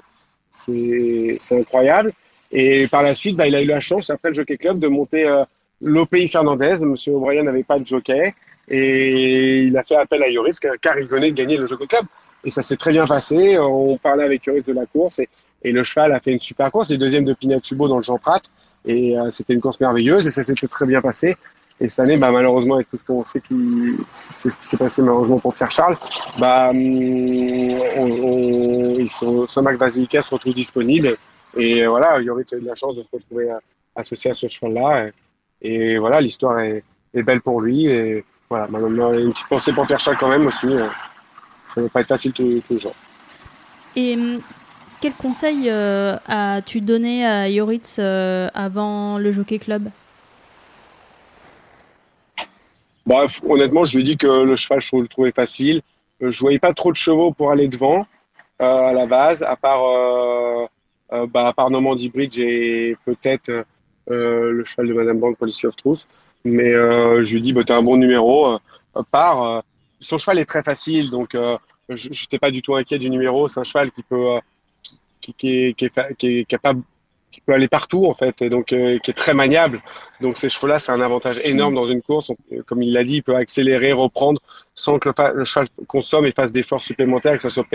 C'est 0.51 1.37
c'est 1.39 1.59
incroyable. 1.59 2.11
Et 2.51 2.87
par 2.87 3.03
la 3.03 3.15
suite, 3.15 3.35
bah, 3.35 3.47
il 3.47 3.55
a 3.55 3.61
eu 3.61 3.65
la 3.65 3.79
chance 3.79 4.09
après 4.09 4.29
le 4.29 4.35
Jockey 4.35 4.57
Club 4.57 4.79
de 4.79 4.87
monter 4.87 5.25
euh, 5.25 5.43
l'OPI 5.81 6.27
Fernandez. 6.27 6.77
Monsieur 6.81 7.13
O'Brien 7.13 7.43
n'avait 7.43 7.63
pas 7.63 7.79
de 7.79 7.85
jockey 7.85 8.33
et 8.69 9.63
il 9.63 9.77
a 9.77 9.83
fait 9.83 9.95
appel 9.95 10.23
à 10.23 10.29
Yoris 10.29 10.59
car 10.59 10.99
il 10.99 11.07
venait 11.07 11.31
de 11.31 11.35
gagner 11.35 11.57
le 11.57 11.65
Jockey 11.65 11.87
Club 11.87 12.05
et 12.47 12.49
ça 12.49 12.61
s'est 12.61 12.77
très 12.77 12.93
bien 12.93 13.05
passé. 13.05 13.59
On 13.59 13.97
parlait 13.97 14.23
avec 14.23 14.45
Yoris 14.45 14.65
de 14.65 14.71
la 14.71 14.85
course 14.85 15.19
et, 15.19 15.27
et, 15.63 15.73
le 15.73 15.83
cheval 15.83 16.13
a 16.13 16.21
fait 16.21 16.31
une 16.31 16.39
super 16.39 16.71
course. 16.71 16.91
Est 16.91 16.97
deuxième 16.97 17.25
de 17.25 17.33
Pinatubo 17.33 17.89
dans 17.89 17.97
le 17.97 18.01
Jean 18.01 18.17
Prat 18.17 18.41
et 18.85 19.19
euh, 19.19 19.29
c'était 19.29 19.53
une 19.53 19.59
course 19.59 19.81
merveilleuse 19.81 20.25
et 20.25 20.31
ça 20.31 20.43
s'était 20.43 20.67
très 20.67 20.85
bien 20.85 21.01
passé. 21.01 21.35
Et 21.81 21.89
cette 21.89 21.99
année, 21.99 22.15
bah, 22.15 22.31
malheureusement, 22.31 22.75
avec 22.75 22.89
tout 22.89 22.97
ce 22.97 23.03
qu'on 23.03 23.25
sait 23.25 23.41
qui, 23.41 23.97
s'est 24.09 24.77
passé 24.77 25.01
malheureusement 25.01 25.39
pour 25.39 25.53
Pierre 25.53 25.69
Charles, 25.69 25.97
bah, 26.39 26.69
hum, 26.69 26.77
on, 27.97 28.95
ils 28.97 29.09
sont, 29.11 29.45
Somac 29.47 29.77
Basilica 29.77 30.21
se 30.21 30.33
retrouve 30.33 30.53
disponible. 30.53 31.17
Et 31.57 31.85
voilà, 31.85 32.21
Yoris 32.21 32.53
a 32.53 32.55
eu 32.55 32.61
de 32.61 32.65
la 32.65 32.75
chance 32.75 32.95
de 32.95 33.03
se 33.03 33.09
retrouver 33.11 33.51
euh, 33.51 33.59
associé 33.93 34.31
à 34.31 34.33
ce 34.33 34.47
cheval-là. 34.47 35.09
Et, 35.61 35.91
et, 35.91 35.97
voilà, 35.97 36.21
l'histoire 36.21 36.61
est, 36.61 36.83
belle 37.13 37.41
pour 37.41 37.59
lui. 37.59 37.87
Et 37.87 38.23
voilà, 38.49 38.67
une 38.69 39.33
petite 39.33 39.49
pensée 39.49 39.73
pour 39.73 39.85
Pierre 39.85 39.99
Charles 39.99 40.17
quand 40.17 40.29
même 40.29 40.47
aussi. 40.47 40.69
Ça 41.67 41.81
ne 41.81 41.85
va 41.85 41.89
pas 41.89 42.01
être 42.01 42.07
facile 42.07 42.33
tous, 42.33 42.61
tous 42.67 42.73
les 42.73 42.79
jours. 42.79 42.95
Et 43.95 44.15
hum, 44.15 44.41
quel 44.99 45.13
conseil 45.13 45.69
euh, 45.69 46.15
as-tu 46.27 46.81
donné 46.81 47.23
à 47.25 47.49
Yoritz 47.49 47.97
euh, 47.99 48.47
avant 48.55 49.19
le 49.19 49.31
Jockey 49.31 49.59
Club? 49.59 49.89
Bah, 53.05 53.25
Honnêtement, 53.47 53.85
je 53.85 53.97
lui 53.97 54.01
ai 54.01 54.05
dit 54.05 54.17
que 54.17 54.27
le 54.27 54.55
cheval, 54.55 54.81
je 54.81 54.95
le 54.95 55.07
trouvais 55.07 55.31
facile. 55.31 55.81
Euh, 56.23 56.31
je 56.31 56.39
voyais 56.39 56.57
pas 56.57 56.73
trop 56.73 56.91
de 56.91 56.97
chevaux 56.97 57.31
pour 57.31 57.51
aller 57.51 57.67
devant 57.67 58.07
euh, 58.59 58.65
à 58.65 58.91
la 58.91 59.05
base, 59.05 59.43
à 59.43 59.55
part, 59.55 59.81
bah, 61.11 61.47
à 61.47 61.53
part 61.53 61.69
Normandie 61.69 62.09
Bridge 62.09 62.39
et 62.39 62.97
peut-être 63.05 63.51
le 64.07 64.63
cheval 64.63 64.87
de 64.87 64.93
Madame 64.93 65.19
Bank, 65.19 65.37
Policy 65.37 65.67
of 65.67 65.75
Truth. 65.75 66.07
Mais 66.43 66.73
je 66.73 67.31
lui 67.31 67.37
ai 67.37 67.41
dit, 67.41 67.53
bah, 67.53 67.63
tu 67.63 67.71
as 67.71 67.77
un 67.77 67.83
bon 67.83 67.97
numéro, 67.97 68.57
part 69.11 69.61
son 69.99 70.17
cheval 70.17 70.39
est 70.39 70.45
très 70.45 70.63
facile, 70.63 71.09
donc 71.09 71.35
euh, 71.35 71.57
je 71.89 72.09
n'étais 72.09 72.39
pas 72.39 72.51
du 72.51 72.61
tout 72.61 72.75
inquiet 72.75 72.97
du 72.97 73.09
numéro. 73.09 73.47
C'est 73.47 73.59
un 73.59 73.63
cheval 73.63 73.91
qui 73.91 74.03
peut, 74.03 74.35
euh, 74.35 74.39
qui, 75.21 75.33
qui, 75.33 75.49
est, 75.49 75.73
qui, 75.73 75.85
est, 75.85 76.15
qui, 76.17 76.27
est, 76.39 76.45
capable, 76.45 76.83
qui 77.31 77.41
peut 77.41 77.53
aller 77.53 77.67
partout 77.67 78.05
en 78.05 78.13
fait, 78.13 78.41
et 78.41 78.49
donc 78.49 78.73
euh, 78.73 78.99
qui 78.99 79.11
est 79.11 79.13
très 79.13 79.33
maniable. 79.33 79.81
Donc 80.21 80.37
ces 80.37 80.49
chevaux-là, 80.49 80.79
c'est 80.79 80.91
un 80.91 81.01
avantage 81.01 81.39
énorme 81.43 81.75
dans 81.75 81.87
une 81.87 82.01
course. 82.01 82.31
Comme 82.65 82.81
il 82.83 82.93
l'a 82.93 83.03
dit, 83.03 83.15
il 83.17 83.23
peut 83.23 83.35
accélérer, 83.35 83.91
reprendre 83.93 84.41
sans 84.73 84.99
que 84.99 85.09
le, 85.09 85.43
cheval 85.43 85.67
consomme 85.87 86.25
et 86.25 86.31
fasse 86.31 86.51
d'efforts 86.51 86.81
supplémentaires, 86.81 87.35
que 87.35 87.43
ça 87.43 87.49
soit 87.49 87.65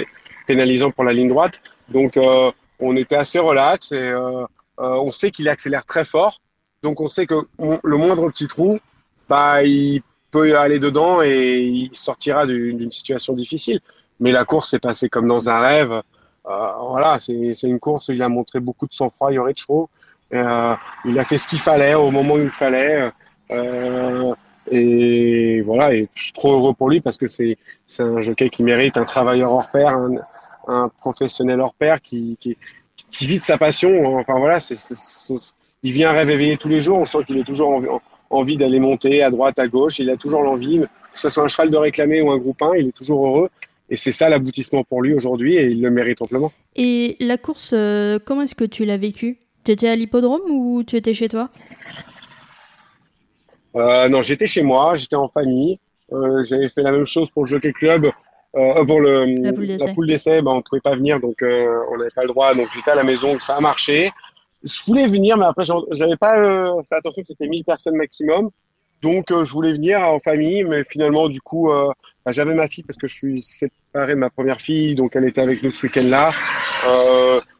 pénalisant 0.46 0.90
pour 0.90 1.04
la 1.04 1.12
ligne 1.12 1.28
droite. 1.28 1.60
Donc 1.88 2.16
euh, 2.16 2.50
on 2.78 2.96
était 2.96 3.16
assez 3.16 3.38
relax 3.38 3.92
et 3.92 3.98
euh, 4.10 4.46
on 4.78 5.12
sait 5.12 5.30
qu'il 5.30 5.48
accélère 5.48 5.84
très 5.84 6.04
fort. 6.04 6.38
Donc 6.82 7.00
on 7.00 7.08
sait 7.08 7.26
que 7.26 7.46
le 7.58 7.96
moindre 7.96 8.28
petit 8.30 8.48
trou, 8.48 8.80
bah 9.28 9.62
il 9.62 10.02
peut 10.32 10.58
aller 10.58 10.80
dedans 10.80 11.22
et 11.22 11.60
il 11.60 11.90
sortira 11.92 12.46
d'une 12.46 12.90
situation 12.90 13.34
difficile. 13.34 13.80
Mais 14.18 14.32
la 14.32 14.44
course 14.44 14.70
s'est 14.70 14.80
passée 14.80 15.08
comme 15.08 15.28
dans 15.28 15.48
un 15.48 15.60
rêve. 15.60 15.92
Euh, 15.92 16.72
voilà, 16.88 17.18
c'est 17.20 17.62
une 17.62 17.78
course 17.78 18.08
où 18.08 18.12
il 18.12 18.22
a 18.22 18.28
montré 18.28 18.58
beaucoup 18.58 18.86
de 18.86 18.94
sang-froid, 18.94 19.30
Yorick, 19.30 19.58
je 19.60 19.64
trouve. 19.64 19.86
Euh, 20.32 20.74
il 21.04 21.18
a 21.18 21.24
fait 21.24 21.38
ce 21.38 21.46
qu'il 21.46 21.58
fallait 21.58 21.94
au 21.94 22.10
moment 22.10 22.34
où 22.34 22.40
il 22.40 22.50
fallait. 22.50 23.12
et 24.70 25.60
voilà, 25.60 25.94
et 25.94 26.08
je 26.14 26.22
suis 26.22 26.32
trop 26.32 26.54
heureux 26.54 26.74
pour 26.74 26.88
lui 26.88 27.00
parce 27.00 27.18
que 27.18 27.26
c'est 27.26 27.58
un 27.98 28.20
jockey 28.22 28.48
qui 28.48 28.64
mérite 28.64 28.96
un 28.96 29.04
travailleur 29.04 29.52
hors 29.52 29.70
pair, 29.70 29.98
un, 30.66 30.88
professionnel 30.98 31.60
hors 31.60 31.74
pair 31.74 32.00
qui, 32.00 32.38
vit 33.20 33.38
de 33.38 33.44
sa 33.44 33.58
passion. 33.58 34.16
Enfin 34.16 34.38
voilà, 34.38 34.60
c'est, 34.60 34.76
il 35.82 35.92
vient 35.92 36.12
rêver 36.12 36.56
tous 36.56 36.68
les 36.68 36.80
jours. 36.80 36.98
On 36.98 37.06
sent 37.06 37.24
qu'il 37.26 37.38
est 37.38 37.44
toujours 37.44 37.68
envie, 37.68 37.88
envie 38.32 38.56
d'aller 38.56 38.80
monter 38.80 39.22
à 39.22 39.30
droite, 39.30 39.58
à 39.58 39.68
gauche. 39.68 39.98
Il 39.98 40.10
a 40.10 40.16
toujours 40.16 40.42
l'envie, 40.42 40.80
que 40.80 41.18
ce 41.18 41.28
soit 41.28 41.44
un 41.44 41.48
cheval 41.48 41.70
de 41.70 41.76
réclamer 41.76 42.20
ou 42.22 42.30
un 42.30 42.38
groupe 42.38 42.60
1, 42.62 42.76
il 42.76 42.88
est 42.88 42.96
toujours 42.96 43.26
heureux. 43.26 43.50
Et 43.90 43.96
c'est 43.96 44.12
ça 44.12 44.28
l'aboutissement 44.28 44.84
pour 44.84 45.02
lui 45.02 45.12
aujourd'hui 45.12 45.56
et 45.56 45.66
il 45.66 45.82
le 45.82 45.90
mérite 45.90 46.22
amplement. 46.22 46.50
Et 46.76 47.16
la 47.20 47.36
course, 47.36 47.72
euh, 47.74 48.18
comment 48.24 48.42
est-ce 48.42 48.54
que 48.54 48.64
tu 48.64 48.84
l'as 48.84 48.96
vécue? 48.96 49.38
Tu 49.64 49.72
étais 49.72 49.88
à 49.88 49.96
l'hippodrome 49.96 50.40
ou 50.48 50.82
tu 50.82 50.96
étais 50.96 51.12
chez 51.12 51.28
toi? 51.28 51.50
Euh, 53.76 54.08
Non, 54.08 54.22
j'étais 54.22 54.46
chez 54.46 54.62
moi, 54.62 54.96
j'étais 54.96 55.16
en 55.16 55.28
famille. 55.28 55.78
Euh, 56.12 56.42
j'avais 56.42 56.68
fait 56.68 56.82
la 56.82 56.92
même 56.92 57.04
chose 57.04 57.30
pour 57.30 57.44
le 57.44 57.48
Jockey 57.48 57.72
Club. 57.72 58.06
Pour 58.54 59.00
le, 59.00 59.24
la 59.42 59.52
poule 59.92 60.06
d'essai, 60.06 60.42
ben, 60.42 60.50
on 60.50 60.56
ne 60.56 60.60
pouvait 60.60 60.82
pas 60.82 60.94
venir, 60.94 61.20
donc 61.20 61.36
on 61.40 61.96
n'avait 61.96 62.10
pas 62.10 62.20
le 62.20 62.28
droit. 62.28 62.54
Donc 62.54 62.68
j'étais 62.74 62.90
à 62.90 62.94
la 62.94 63.04
maison, 63.04 63.38
ça 63.40 63.56
a 63.56 63.60
marché. 63.60 64.10
Je 64.64 64.84
voulais 64.86 65.06
venir, 65.06 65.36
mais 65.36 65.46
après 65.46 65.64
j'avais 65.90 66.16
pas 66.16 66.38
euh, 66.38 66.82
fait 66.88 66.96
attention 66.96 67.22
que 67.22 67.28
c'était 67.28 67.48
1000 67.48 67.64
personnes 67.64 67.96
maximum. 67.96 68.50
Donc 69.02 69.30
euh, 69.30 69.44
je 69.44 69.52
voulais 69.52 69.72
venir 69.72 70.00
en 70.00 70.18
famille, 70.18 70.64
mais 70.64 70.84
finalement 70.84 71.28
du 71.28 71.40
coup 71.40 71.70
ben, 71.70 72.32
j'avais 72.32 72.54
ma 72.54 72.68
fille 72.68 72.84
parce 72.84 72.96
que 72.96 73.06
je 73.06 73.14
suis 73.14 73.42
séparé 73.42 74.14
de 74.14 74.18
ma 74.18 74.30
première 74.30 74.60
fille, 74.60 74.94
donc 74.94 75.16
elle 75.16 75.24
était 75.24 75.40
avec 75.40 75.62
nous 75.62 75.72
ce 75.72 75.86
week-end-là. 75.86 76.30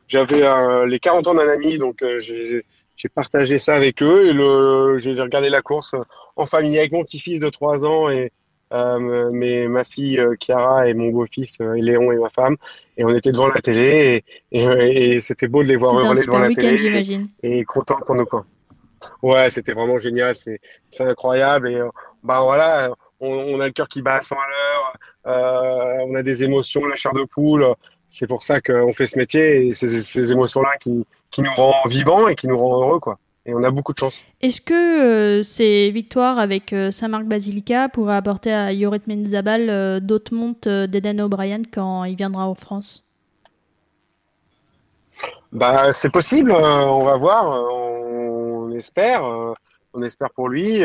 j'avais 0.07 0.87
les 0.87 0.99
40 1.01 1.27
ans 1.27 1.35
d'un 1.35 1.49
ami, 1.49 1.79
donc 1.79 2.05
j'ai 2.19 2.65
j'ai 2.95 3.09
partagé 3.09 3.59
ça 3.59 3.75
avec 3.75 4.03
eux 4.03 4.29
et 4.29 4.99
j'ai 5.01 5.21
regardé 5.21 5.49
la 5.49 5.63
course 5.63 5.97
en 6.37 6.47
famille 6.47 6.79
avec 6.79 6.93
mon 6.93 7.03
petit-fils 7.03 7.41
de 7.41 7.49
3 7.49 7.85
ans 7.85 8.11
et, 8.11 8.31
euh, 8.73 9.31
mais 9.33 9.69
ma 9.69 9.85
fille 9.85 10.19
euh, 10.19 10.35
Chiara 10.41 10.89
et 10.89 10.95
mon 10.95 11.11
beau-fils 11.11 11.59
euh, 11.61 11.75
Léon 11.75 12.13
et 12.13 12.17
ma 12.17 12.31
femme. 12.31 12.57
Et 12.97 13.05
on 13.05 13.15
était 13.15 13.33
devant 13.33 13.49
la 13.49 13.61
télé 13.61 14.25
et, 14.51 14.63
et, 15.15 15.21
c'était 15.21 15.49
beau 15.49 15.63
de 15.63 15.69
les 15.69 15.77
voir 15.77 15.99
hurler 15.99 16.25
devant 16.25 16.39
la 16.39 16.49
télé. 16.49 16.79
j'imagine. 16.79 17.29
Et, 17.43 17.65
content 17.65 17.99
pour 18.07 18.15
nous 18.15 18.27
quoi. 18.27 18.45
Ouais, 19.23 19.51
c'était 19.51 19.73
vraiment 19.73 19.99
génial, 19.99 20.35
c'est 20.35 20.61
incroyable 21.01 21.69
et 21.69 21.81
bah 22.23 22.41
voilà, 22.43 22.93
on, 23.19 23.31
on, 23.31 23.61
a 23.61 23.67
le 23.67 23.73
cœur 23.73 23.89
qui 23.89 24.01
bat 24.01 24.17
à 24.17 24.21
100 24.21 24.37
à 24.37 24.39
l'heure, 24.39 24.93
euh, 25.27 26.05
on 26.07 26.15
a 26.15 26.23
des 26.23 26.45
émotions, 26.45 26.85
la 26.87 26.95
chair 26.95 27.13
de 27.13 27.25
poule. 27.25 27.67
C'est 28.09 28.27
pour 28.27 28.43
ça 28.43 28.61
qu'on 28.61 28.93
fait 28.93 29.07
ce 29.07 29.19
métier 29.19 29.69
et 29.69 29.73
c'est 29.73 29.89
ces 29.89 30.33
émotions-là 30.33 30.77
qui, 30.79 31.07
qui 31.31 31.43
nous 31.43 31.53
rend 31.55 31.75
vivants 31.87 32.29
et 32.29 32.35
qui 32.35 32.47
nous 32.47 32.57
rend 32.57 32.81
heureux 32.81 33.01
quoi 33.01 33.19
et 33.45 33.55
on 33.55 33.63
a 33.63 33.71
beaucoup 33.71 33.93
de 33.93 33.99
chance. 33.99 34.23
Est-ce 34.41 34.61
que 34.61 34.73
euh, 34.75 35.43
ces 35.43 35.91
victoires 35.91 36.39
avec 36.39 36.73
euh, 36.73 36.91
Saint-Marc 36.91 37.25
Basilica 37.25 37.89
pourraient 37.89 38.17
apporter 38.17 38.53
à 38.53 38.73
Yorit 38.73 39.03
Menzabal 39.07 39.69
euh, 39.69 40.01
d'autres 40.01 40.35
montes 40.35 40.69
d'Eden 40.69 41.21
O'Brien 41.21 41.63
quand 41.73 42.05
il 42.05 42.17
viendra 42.17 42.47
en 42.47 42.55
France? 42.55 43.09
Bah, 45.51 45.93
C'est 45.93 46.11
possible, 46.11 46.55
on 46.59 47.05
va 47.05 47.17
voir, 47.17 47.45
on, 47.47 48.73
espère, 48.73 49.23
on 49.93 50.03
espère 50.03 50.31
pour 50.31 50.49
lui. 50.49 50.83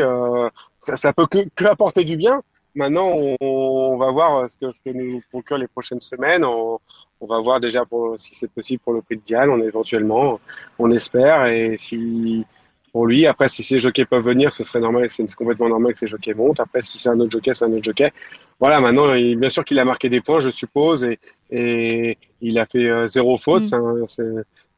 ça, 0.78 0.96
ça 0.96 1.12
peut 1.14 1.26
que, 1.26 1.38
que 1.54 1.64
apporter 1.64 2.04
du 2.04 2.16
bien. 2.16 2.42
Maintenant, 2.74 3.12
on, 3.40 3.96
va 3.96 4.10
voir 4.10 4.48
ce 4.48 4.56
que, 4.56 4.70
ce 4.72 4.80
que 4.80 4.90
nous 4.90 5.20
procure 5.30 5.58
les 5.58 5.66
prochaines 5.66 6.00
semaines. 6.00 6.44
On, 6.44 6.78
on 7.20 7.26
va 7.26 7.40
voir 7.40 7.60
déjà 7.60 7.84
pour, 7.84 8.18
si 8.18 8.34
c'est 8.34 8.50
possible 8.50 8.80
pour 8.82 8.92
le 8.92 9.02
prix 9.02 9.16
de 9.16 9.22
Dial, 9.22 9.50
on 9.50 9.60
éventuellement, 9.60 10.40
on 10.78 10.90
espère. 10.90 11.46
Et 11.46 11.76
si 11.78 12.44
pour 12.92 13.06
lui, 13.06 13.26
après, 13.26 13.48
si 13.48 13.62
ces 13.62 13.78
jockeys 13.78 14.04
peuvent 14.04 14.24
venir, 14.24 14.52
ce 14.52 14.64
serait 14.64 14.80
normal, 14.80 15.08
c'est 15.10 15.32
complètement 15.34 15.68
normal 15.68 15.92
que 15.92 15.98
ces 15.98 16.06
jockeys 16.06 16.34
montent. 16.34 16.60
Après, 16.60 16.82
si 16.82 16.98
c'est 16.98 17.10
un 17.10 17.20
autre 17.20 17.30
jockey, 17.30 17.52
c'est 17.54 17.64
un 17.64 17.72
autre 17.72 17.84
jockey. 17.84 18.12
Voilà, 18.60 18.80
maintenant, 18.80 19.12
il, 19.14 19.36
bien 19.36 19.50
sûr 19.50 19.64
qu'il 19.64 19.78
a 19.78 19.84
marqué 19.84 20.08
des 20.08 20.20
points, 20.20 20.40
je 20.40 20.50
suppose, 20.50 21.04
et, 21.04 21.18
et 21.50 22.18
il 22.40 22.58
a 22.58 22.66
fait 22.66 22.88
euh, 22.88 23.06
zéro 23.06 23.36
faute. 23.36 23.64
Mm. 23.72 24.06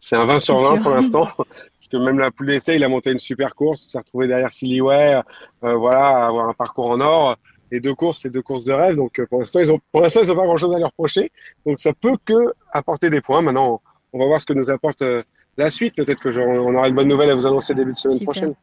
C'est 0.02 0.16
un, 0.16 0.20
un 0.20 0.24
20 0.24 0.40
sur 0.40 0.58
20 0.58 0.82
pour 0.82 0.92
l'instant, 0.92 1.28
parce 1.36 1.88
que 1.90 1.96
même 1.98 2.18
la 2.18 2.30
poule 2.30 2.46
d'essai, 2.46 2.76
il 2.76 2.84
a 2.84 2.88
monté 2.88 3.12
une 3.12 3.18
super 3.18 3.54
course, 3.54 3.84
il 3.84 3.90
s'est 3.90 3.98
retrouvé 3.98 4.28
derrière 4.28 4.50
Silliway, 4.50 5.20
euh, 5.64 5.74
voilà, 5.74 6.26
avoir 6.26 6.48
un 6.48 6.54
parcours 6.54 6.90
en 6.90 7.00
or 7.00 7.36
les 7.70 7.80
deux 7.80 7.94
courses, 7.94 8.20
c'est 8.22 8.30
deux 8.30 8.42
courses 8.42 8.64
de 8.64 8.72
rêve. 8.72 8.96
Donc, 8.96 9.18
euh, 9.18 9.26
pour 9.26 9.40
l'instant, 9.40 9.60
ils 9.60 9.72
ont, 9.72 9.80
pour 9.92 10.02
l'instant, 10.02 10.20
ils 10.22 10.28
n'ont 10.28 10.36
pas 10.36 10.44
grand 10.44 10.56
chose 10.56 10.74
à 10.74 10.78
leur 10.78 10.88
reprocher. 10.88 11.30
Donc, 11.64 11.78
ça 11.78 11.92
peut 11.92 12.16
que 12.24 12.34
apporter 12.72 13.10
des 13.10 13.20
points. 13.20 13.42
Maintenant, 13.42 13.80
on 14.12 14.18
va 14.18 14.26
voir 14.26 14.40
ce 14.40 14.46
que 14.46 14.52
nous 14.52 14.70
apporte 14.70 15.02
euh, 15.02 15.22
la 15.56 15.70
suite. 15.70 15.94
Peut-être 15.94 16.20
que 16.20 16.36
on 16.38 16.74
aura 16.74 16.88
une 16.88 16.94
bonne 16.94 17.08
nouvelle 17.08 17.30
à 17.30 17.34
vous 17.34 17.46
annoncer 17.46 17.74
début 17.74 17.92
de 17.92 17.98
semaine 17.98 18.20
prochaine. 18.20 18.54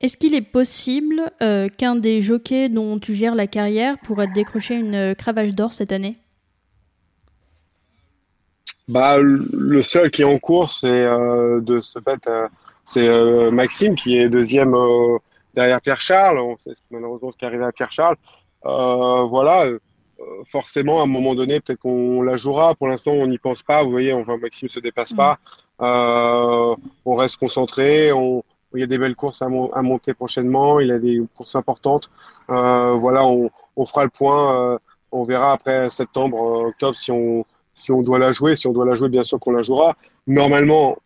Est-ce 0.00 0.16
qu'il 0.16 0.34
est 0.34 0.42
possible 0.42 1.32
euh, 1.42 1.68
qu'un 1.68 1.96
des 1.96 2.20
jockeys 2.20 2.68
dont 2.68 2.98
tu 2.98 3.14
gères 3.14 3.34
la 3.34 3.46
carrière 3.46 3.98
pourrait 3.98 4.28
décrocher 4.28 4.76
une 4.76 5.14
cravache 5.14 5.52
d'or 5.52 5.72
cette 5.72 5.92
année? 5.92 6.16
Bah, 8.86 9.16
le 9.18 9.80
seul 9.80 10.10
qui 10.10 10.22
est 10.22 10.26
en 10.26 10.38
course, 10.38 10.84
et 10.84 11.04
de 11.04 11.80
ce 11.80 11.98
fait, 12.00 12.28
c'est 12.84 13.08
Maxime 13.50 13.94
qui 13.94 14.18
est 14.18 14.28
deuxième 14.28 14.74
derrière 15.54 15.80
Pierre 15.80 16.00
Charles. 16.00 16.38
On 16.38 16.56
sait 16.56 16.72
malheureusement 16.90 17.30
ce 17.30 17.36
qui 17.36 17.44
est 17.44 17.48
arrivé 17.48 17.64
à 17.64 17.72
Pierre 17.72 17.92
Charles. 17.92 18.16
Euh, 18.66 19.24
voilà, 19.24 19.66
euh, 19.66 19.78
forcément, 20.44 21.00
à 21.00 21.04
un 21.04 21.06
moment 21.06 21.34
donné, 21.34 21.60
peut-être 21.60 21.80
qu'on 21.80 22.22
la 22.22 22.36
jouera. 22.36 22.74
Pour 22.74 22.88
l'instant, 22.88 23.12
on 23.12 23.26
n'y 23.26 23.38
pense 23.38 23.62
pas. 23.62 23.82
Vous 23.82 23.90
voyez, 23.90 24.12
enfin, 24.12 24.36
Maxime 24.36 24.68
se 24.68 24.80
dépasse 24.80 25.12
mm. 25.12 25.16
pas. 25.16 25.38
Euh, 25.80 26.74
on 27.04 27.14
reste 27.14 27.38
concentré. 27.38 28.12
On, 28.12 28.42
il 28.74 28.80
y 28.80 28.82
a 28.82 28.86
des 28.86 28.98
belles 28.98 29.16
courses 29.16 29.42
à, 29.42 29.46
à, 29.46 29.82
monter 29.82 30.14
prochainement. 30.14 30.80
Il 30.80 30.88
y 30.88 30.92
a 30.92 30.98
des 30.98 31.20
courses 31.36 31.56
importantes. 31.56 32.10
Euh, 32.50 32.94
voilà, 32.94 33.26
on, 33.26 33.50
on, 33.76 33.86
fera 33.86 34.04
le 34.04 34.10
point. 34.10 34.72
Euh, 34.74 34.78
on 35.12 35.24
verra 35.24 35.52
après 35.52 35.90
septembre, 35.90 36.38
octobre 36.66 36.96
si 36.96 37.12
on 37.12 37.44
si 37.76 37.90
on 37.90 38.02
doit 38.02 38.18
la 38.18 38.32
jouer. 38.32 38.56
Si 38.56 38.66
on 38.68 38.72
doit 38.72 38.84
la 38.84 38.94
jouer, 38.94 39.08
bien 39.08 39.22
sûr 39.22 39.40
qu'on 39.40 39.52
la 39.52 39.62
jouera. 39.62 39.96
Normalement, 40.26 40.96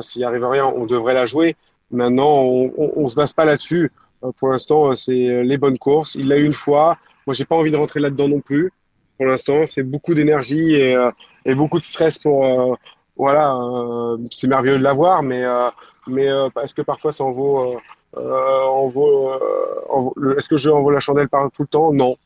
s'il 0.00 0.24
arrive 0.24 0.44
rien, 0.44 0.66
on 0.66 0.84
devrait 0.84 1.14
la 1.14 1.26
jouer. 1.26 1.56
Maintenant, 1.90 2.42
on, 2.42 2.72
on, 2.76 2.92
on 2.96 3.08
se 3.08 3.14
base 3.14 3.32
pas 3.32 3.44
là-dessus. 3.44 3.90
Euh, 4.24 4.32
pour 4.38 4.48
l'instant, 4.48 4.90
euh, 4.90 4.94
c'est 4.94 5.12
euh, 5.12 5.42
les 5.42 5.58
bonnes 5.58 5.78
courses. 5.78 6.14
Il 6.14 6.28
l'a 6.28 6.36
eu 6.38 6.44
une 6.44 6.52
fois. 6.52 6.98
Moi, 7.26 7.34
j'ai 7.34 7.44
pas 7.44 7.56
envie 7.56 7.70
de 7.70 7.76
rentrer 7.76 8.00
là-dedans 8.00 8.28
non 8.28 8.40
plus. 8.40 8.72
Pour 9.16 9.26
l'instant, 9.26 9.66
c'est 9.66 9.82
beaucoup 9.82 10.14
d'énergie 10.14 10.74
et, 10.74 10.96
et, 11.44 11.54
beaucoup 11.54 11.78
de 11.80 11.84
stress 11.84 12.18
pour. 12.18 12.78
voilà, 13.16 13.52
c'est 14.30 14.46
merveilleux 14.46 14.78
de 14.78 14.82
l'avoir, 14.84 15.24
mais 15.24 15.42
mais 16.06 16.28
est-ce 16.62 16.72
que 16.72 16.82
parfois 16.82 17.10
ça 17.12 17.24
en 17.24 17.32
vaut, 17.32 17.80
en 18.14 18.86
vaut, 18.86 19.32
est-ce 20.36 20.48
que 20.48 20.56
je 20.56 20.70
en 20.70 20.88
la 20.88 21.00
chandelle 21.00 21.28
par 21.28 21.50
tout 21.50 21.62
le 21.62 21.68
temps? 21.68 21.92
Non. 21.92 22.16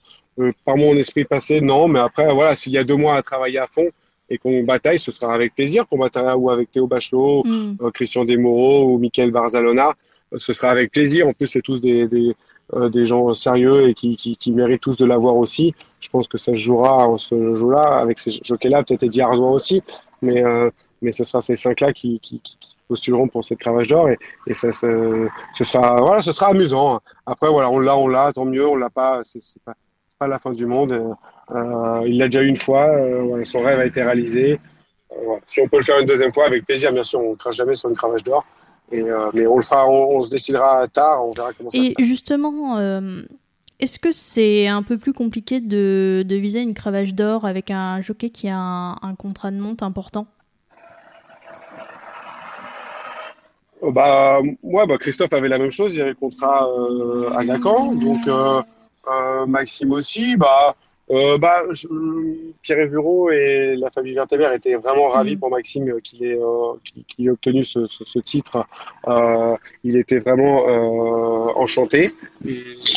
par 0.67 0.77
mon 0.77 0.95
esprit 0.99 1.25
passé, 1.25 1.63
non. 1.63 1.89
Mais 1.89 2.01
après, 2.01 2.31
voilà, 2.35 2.55
s'il 2.57 2.75
y 2.75 2.79
a 2.79 2.85
deux 2.85 2.97
mois 2.97 3.15
à 3.15 3.23
travailler 3.23 3.59
à 3.59 3.67
fond, 3.67 3.89
et 4.29 4.39
qu'on 4.39 4.63
bataille, 4.63 4.99
ce 4.99 5.13
sera 5.13 5.35
avec 5.35 5.55
plaisir 5.55 5.87
qu'on 5.89 5.99
bataille 5.99 6.35
ou 6.37 6.51
avec 6.51 6.71
Théo 6.71 6.87
Bachelot, 6.87 7.43
mm. 7.45 7.77
euh, 7.83 7.91
Christian 7.91 8.25
Desmoreaux 8.25 8.93
ou 8.93 8.99
Michael 8.99 9.31
Barzalona. 9.31 9.95
Euh, 10.33 10.37
ce 10.39 10.53
sera 10.53 10.71
avec 10.71 10.91
plaisir. 10.91 11.29
En 11.29 11.33
plus, 11.33 11.47
c'est 11.47 11.61
tous 11.61 11.81
des, 11.81 12.09
des, 12.09 12.35
euh, 12.75 12.89
des, 12.89 13.05
gens 13.05 13.35
sérieux 13.35 13.89
et 13.89 13.95
qui, 13.95 14.17
qui, 14.17 14.37
qui, 14.37 14.53
méritent 14.53 14.81
tous 14.81 14.97
de 14.97 15.05
l'avoir 15.05 15.37
aussi. 15.37 15.75
Je 16.01 16.09
pense 16.09 16.29
que 16.29 16.39
ça 16.39 16.53
se 16.53 16.57
jouera 16.57 17.15
ce 17.19 17.55
jeu-là 17.55 17.99
avec 18.01 18.19
ces 18.19 18.31
jockeys-là, 18.31 18.83
peut-être 18.85 19.03
Eddie 19.03 19.23
Ardois 19.23 19.51
aussi, 19.51 19.83
mais 20.23 20.43
mais 21.03 21.11
ce 21.11 21.25
sera 21.25 21.41
ces 21.43 21.57
cinq-là 21.57 21.93
qui, 21.93 22.21
qui, 22.21 22.41
qui, 22.41 22.57
postuleront 22.87 23.27
pour 23.27 23.43
cette 23.43 23.59
cravache 23.59 23.89
d'or 23.89 24.09
et, 24.11 24.19
et 24.47 24.55
ça, 24.55 24.71
ce 24.71 25.29
sera 25.65 25.97
voilà, 26.01 26.23
ce 26.23 26.31
sera 26.31 26.51
amusant. 26.51 27.01
Après 27.27 27.49
voilà, 27.51 27.71
on 27.71 27.79
l'a, 27.81 27.97
on 27.97 28.07
l'a, 28.07 28.33
tant 28.33 28.45
mieux. 28.45 28.67
On 28.67 28.77
l'a 28.77 28.91
pas, 28.91 29.23
c'est 29.25 29.41
pas 29.65 29.75
pas 30.23 30.29
la 30.29 30.39
fin 30.39 30.53
du 30.53 30.67
monde. 30.67 30.93
Euh, 31.51 32.03
il 32.07 32.19
l'a 32.19 32.27
déjà 32.27 32.43
eu 32.43 32.47
une 32.47 32.57
fois, 32.57 32.87
euh, 32.87 33.43
son 33.43 33.61
rêve 33.61 33.81
a 33.81 33.87
été 33.87 34.03
réalisé. 34.03 34.61
Euh, 35.11 35.17
si 35.47 35.61
on 35.61 35.69
peut 35.69 35.79
le 35.79 35.83
faire 35.83 35.99
une 35.99 36.07
deuxième 36.07 36.33
fois, 36.33 36.47
avec 36.47 36.65
plaisir, 36.65 36.93
bien 36.93 37.03
sûr, 37.03 37.21
on 37.21 37.31
ne 37.33 37.37
crache 37.37 37.57
jamais 37.57 37.75
sur 37.75 37.89
une 37.91 37.97
cravache 37.97 38.23
d'or. 38.23 38.45
Mais 38.93 39.47
on 39.47 39.57
le 39.57 39.63
fera, 39.63 39.89
on, 39.89 40.23
se 40.23 40.31
décidera 40.31 40.87
tard, 40.87 41.27
on 41.27 41.33
verra 41.33 41.53
comment 41.55 41.71
ça 41.71 41.79
Et 41.79 41.95
justement, 42.05 42.79
est-ce 43.81 43.99
que 43.99 44.13
c'est 44.13 44.69
un 44.69 44.83
peu 44.83 44.99
plus 44.99 45.15
compliqué 45.15 45.61
de, 45.61 46.25
de 46.27 46.37
viser 46.37 46.61
une 46.61 46.75
cravache 46.75 47.15
d'or 47.15 47.47
avec 47.47 47.71
un 47.71 48.03
jockey 48.03 48.29
qui 48.29 48.49
a 48.49 48.59
un, 48.59 49.15
contrat 49.17 49.51
de 49.51 49.57
monte 49.57 49.83
important? 49.83 50.27
Bah, 53.83 54.41
moi, 54.63 54.85
bah, 54.87 54.99
Christophe 54.99 55.33
avait 55.33 55.49
la 55.49 55.59
même 55.59 55.71
chose, 55.73 55.95
il 55.95 56.03
avait 56.03 56.11
le 56.11 56.17
contrat 56.17 56.69
à 57.35 57.43
Lacan, 57.45 57.95
donc 57.95 58.29
euh, 58.29 58.63
Maxime 59.47 59.93
aussi, 59.93 60.37
bah, 60.37 60.77
euh, 61.11 61.37
bah, 61.37 61.63
Pierre 62.63 62.89
Bureau 62.89 63.31
et 63.31 63.77
la 63.77 63.91
famille 63.91 64.15
Verteber 64.15 64.51
étaient 64.55 64.77
vraiment 64.77 65.09
ravis 65.09 65.37
mm. 65.37 65.41
pour 65.41 65.51
Maxime 65.51 65.89
euh, 65.91 66.01
qu'il 66.01 66.25
ait, 66.25 66.39
ait, 67.19 67.29
obtenu 67.29 67.65
ce, 67.65 67.87
ce, 67.87 68.05
ce 68.05 68.19
titre. 68.19 68.65
il 69.85 69.97
était 69.97 70.19
vraiment 70.19 70.65
enchanté. 71.59 72.13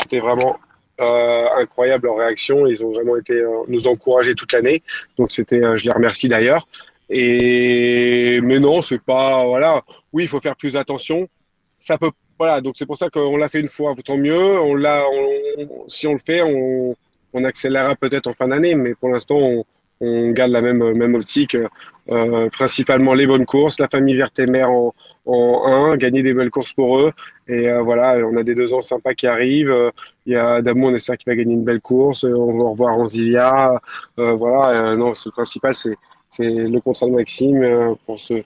C'était 0.01 0.19
vraiment 0.19 0.57
incroyable 0.97 2.05
leur 2.05 2.17
réaction. 2.17 2.67
Ils 2.67 2.85
ont 2.85 2.91
vraiment 2.91 3.17
été 3.17 3.43
nous 3.67 3.87
encourager 3.87 4.35
toute 4.35 4.53
l'année. 4.53 4.83
Donc 5.17 5.31
c'était, 5.31 5.77
je 5.77 5.85
les 5.85 5.91
remercie 5.91 6.29
d'ailleurs. 6.29 6.67
Et 7.09 8.39
mais 8.41 8.59
non, 8.59 8.81
c'est 8.81 9.01
pas 9.01 9.43
voilà. 9.45 9.83
Oui, 10.13 10.23
il 10.23 10.27
faut 10.27 10.39
faire 10.39 10.55
plus 10.55 10.75
attention. 10.77 11.27
Ça 11.77 11.97
peut 11.97 12.11
voilà, 12.37 12.61
donc 12.61 12.75
c'est 12.77 12.85
pour 12.85 12.97
ça 12.97 13.09
qu'on 13.09 13.37
l'a 13.37 13.49
fait 13.49 13.59
une 13.59 13.69
fois, 13.69 13.95
tant 14.03 14.17
mieux. 14.17 14.59
On 14.59 14.75
l'a, 14.75 15.03
si 15.87 16.07
on 16.07 16.13
le 16.13 16.19
fait, 16.19 16.41
on, 16.41 16.95
on 17.33 17.43
accélérera 17.43 17.95
peut-être 17.95 18.27
en 18.27 18.33
fin 18.33 18.47
d'année, 18.47 18.75
mais 18.75 18.93
pour 18.93 19.09
l'instant, 19.09 19.37
on, 19.37 19.65
on, 20.01 20.31
garde 20.31 20.51
la 20.51 20.61
même, 20.61 20.93
même 20.93 21.15
optique. 21.15 21.57
Euh, 22.11 22.49
principalement 22.51 23.15
les 23.15 23.25
bonnes 23.25 23.47
courses, 23.47 23.79
la 23.79 23.87
famille 23.87 24.15
verte 24.15 24.37
et 24.37 24.45
mère 24.45 24.69
en, 24.69 24.93
en 25.25 25.91
1, 25.93 25.97
gagner 25.97 26.21
des 26.21 26.33
belles 26.35 26.51
courses 26.51 26.73
pour 26.73 26.99
eux. 26.99 27.13
Et 27.47 27.67
euh, 27.67 27.81
voilà, 27.81 28.17
on 28.27 28.37
a 28.37 28.43
des 28.43 28.53
deux 28.53 28.73
ans 28.73 28.81
sympas 28.81 29.15
qui 29.15 29.25
arrivent. 29.27 29.91
Il 30.25 30.33
y 30.33 30.35
a 30.35 30.61
Damou, 30.61 30.89
on 30.89 30.95
espère 30.95 31.17
qu'il 31.17 31.31
va 31.31 31.35
gagner 31.35 31.53
une 31.53 31.63
belle 31.63 31.81
course. 31.81 32.25
On 32.25 32.57
va 32.57 32.69
revoir 32.69 32.99
Anzilia. 32.99 33.81
Euh, 34.19 34.33
voilà, 34.33 34.95
non, 34.95 35.13
le 35.25 35.31
principal, 35.31 35.73
c'est 35.73 35.95
le 36.39 36.79
contrat 36.79 37.07
de 37.07 37.11
Maxime 37.11 37.95
pour 38.05 38.21
ce, 38.21 38.43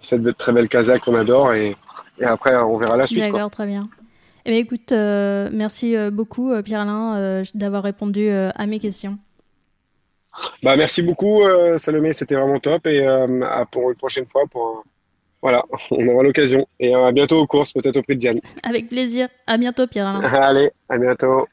cette 0.00 0.36
très 0.36 0.52
belle 0.52 0.68
Kazakh 0.68 1.02
qu'on 1.02 1.14
adore. 1.14 1.52
Et, 1.54 1.74
et 2.20 2.24
après, 2.24 2.56
on 2.56 2.76
verra 2.76 2.96
la 2.96 3.06
suite. 3.06 3.20
D'accord, 3.20 3.50
très 3.50 3.66
bien. 3.66 3.88
Eh 4.44 4.50
bien, 4.50 4.58
écoute, 4.58 4.92
euh, 4.92 5.50
merci 5.52 5.96
euh, 5.96 6.10
beaucoup, 6.10 6.50
euh, 6.50 6.62
Pierre-Alain, 6.62 7.42
d'avoir 7.54 7.82
répondu 7.82 8.30
à 8.30 8.66
mes 8.66 8.78
questions. 8.78 9.18
Bah, 10.62 10.76
merci 10.76 11.02
beaucoup, 11.02 11.42
Salomé, 11.76 12.12
c'était 12.12 12.36
vraiment 12.36 12.60
top. 12.60 12.86
Et 12.86 13.04
pour 13.70 13.90
une 13.90 13.96
prochaine 13.96 14.26
fois, 14.26 14.42
pour 14.50 14.84
voilà, 15.42 15.64
on 15.90 16.06
aura 16.08 16.22
l'occasion. 16.22 16.66
Et 16.78 16.94
à 16.94 17.12
bientôt 17.12 17.38
aux 17.38 17.46
courses, 17.46 17.72
peut-être 17.72 17.96
au 17.96 18.02
prix 18.02 18.14
de 18.14 18.20
Diane. 18.20 18.40
Avec 18.62 18.88
plaisir. 18.88 19.28
À 19.46 19.56
bientôt, 19.56 19.86
Pierre-Alain. 19.86 20.20
Allez, 20.42 20.70
à 20.88 20.98
bientôt. 20.98 21.46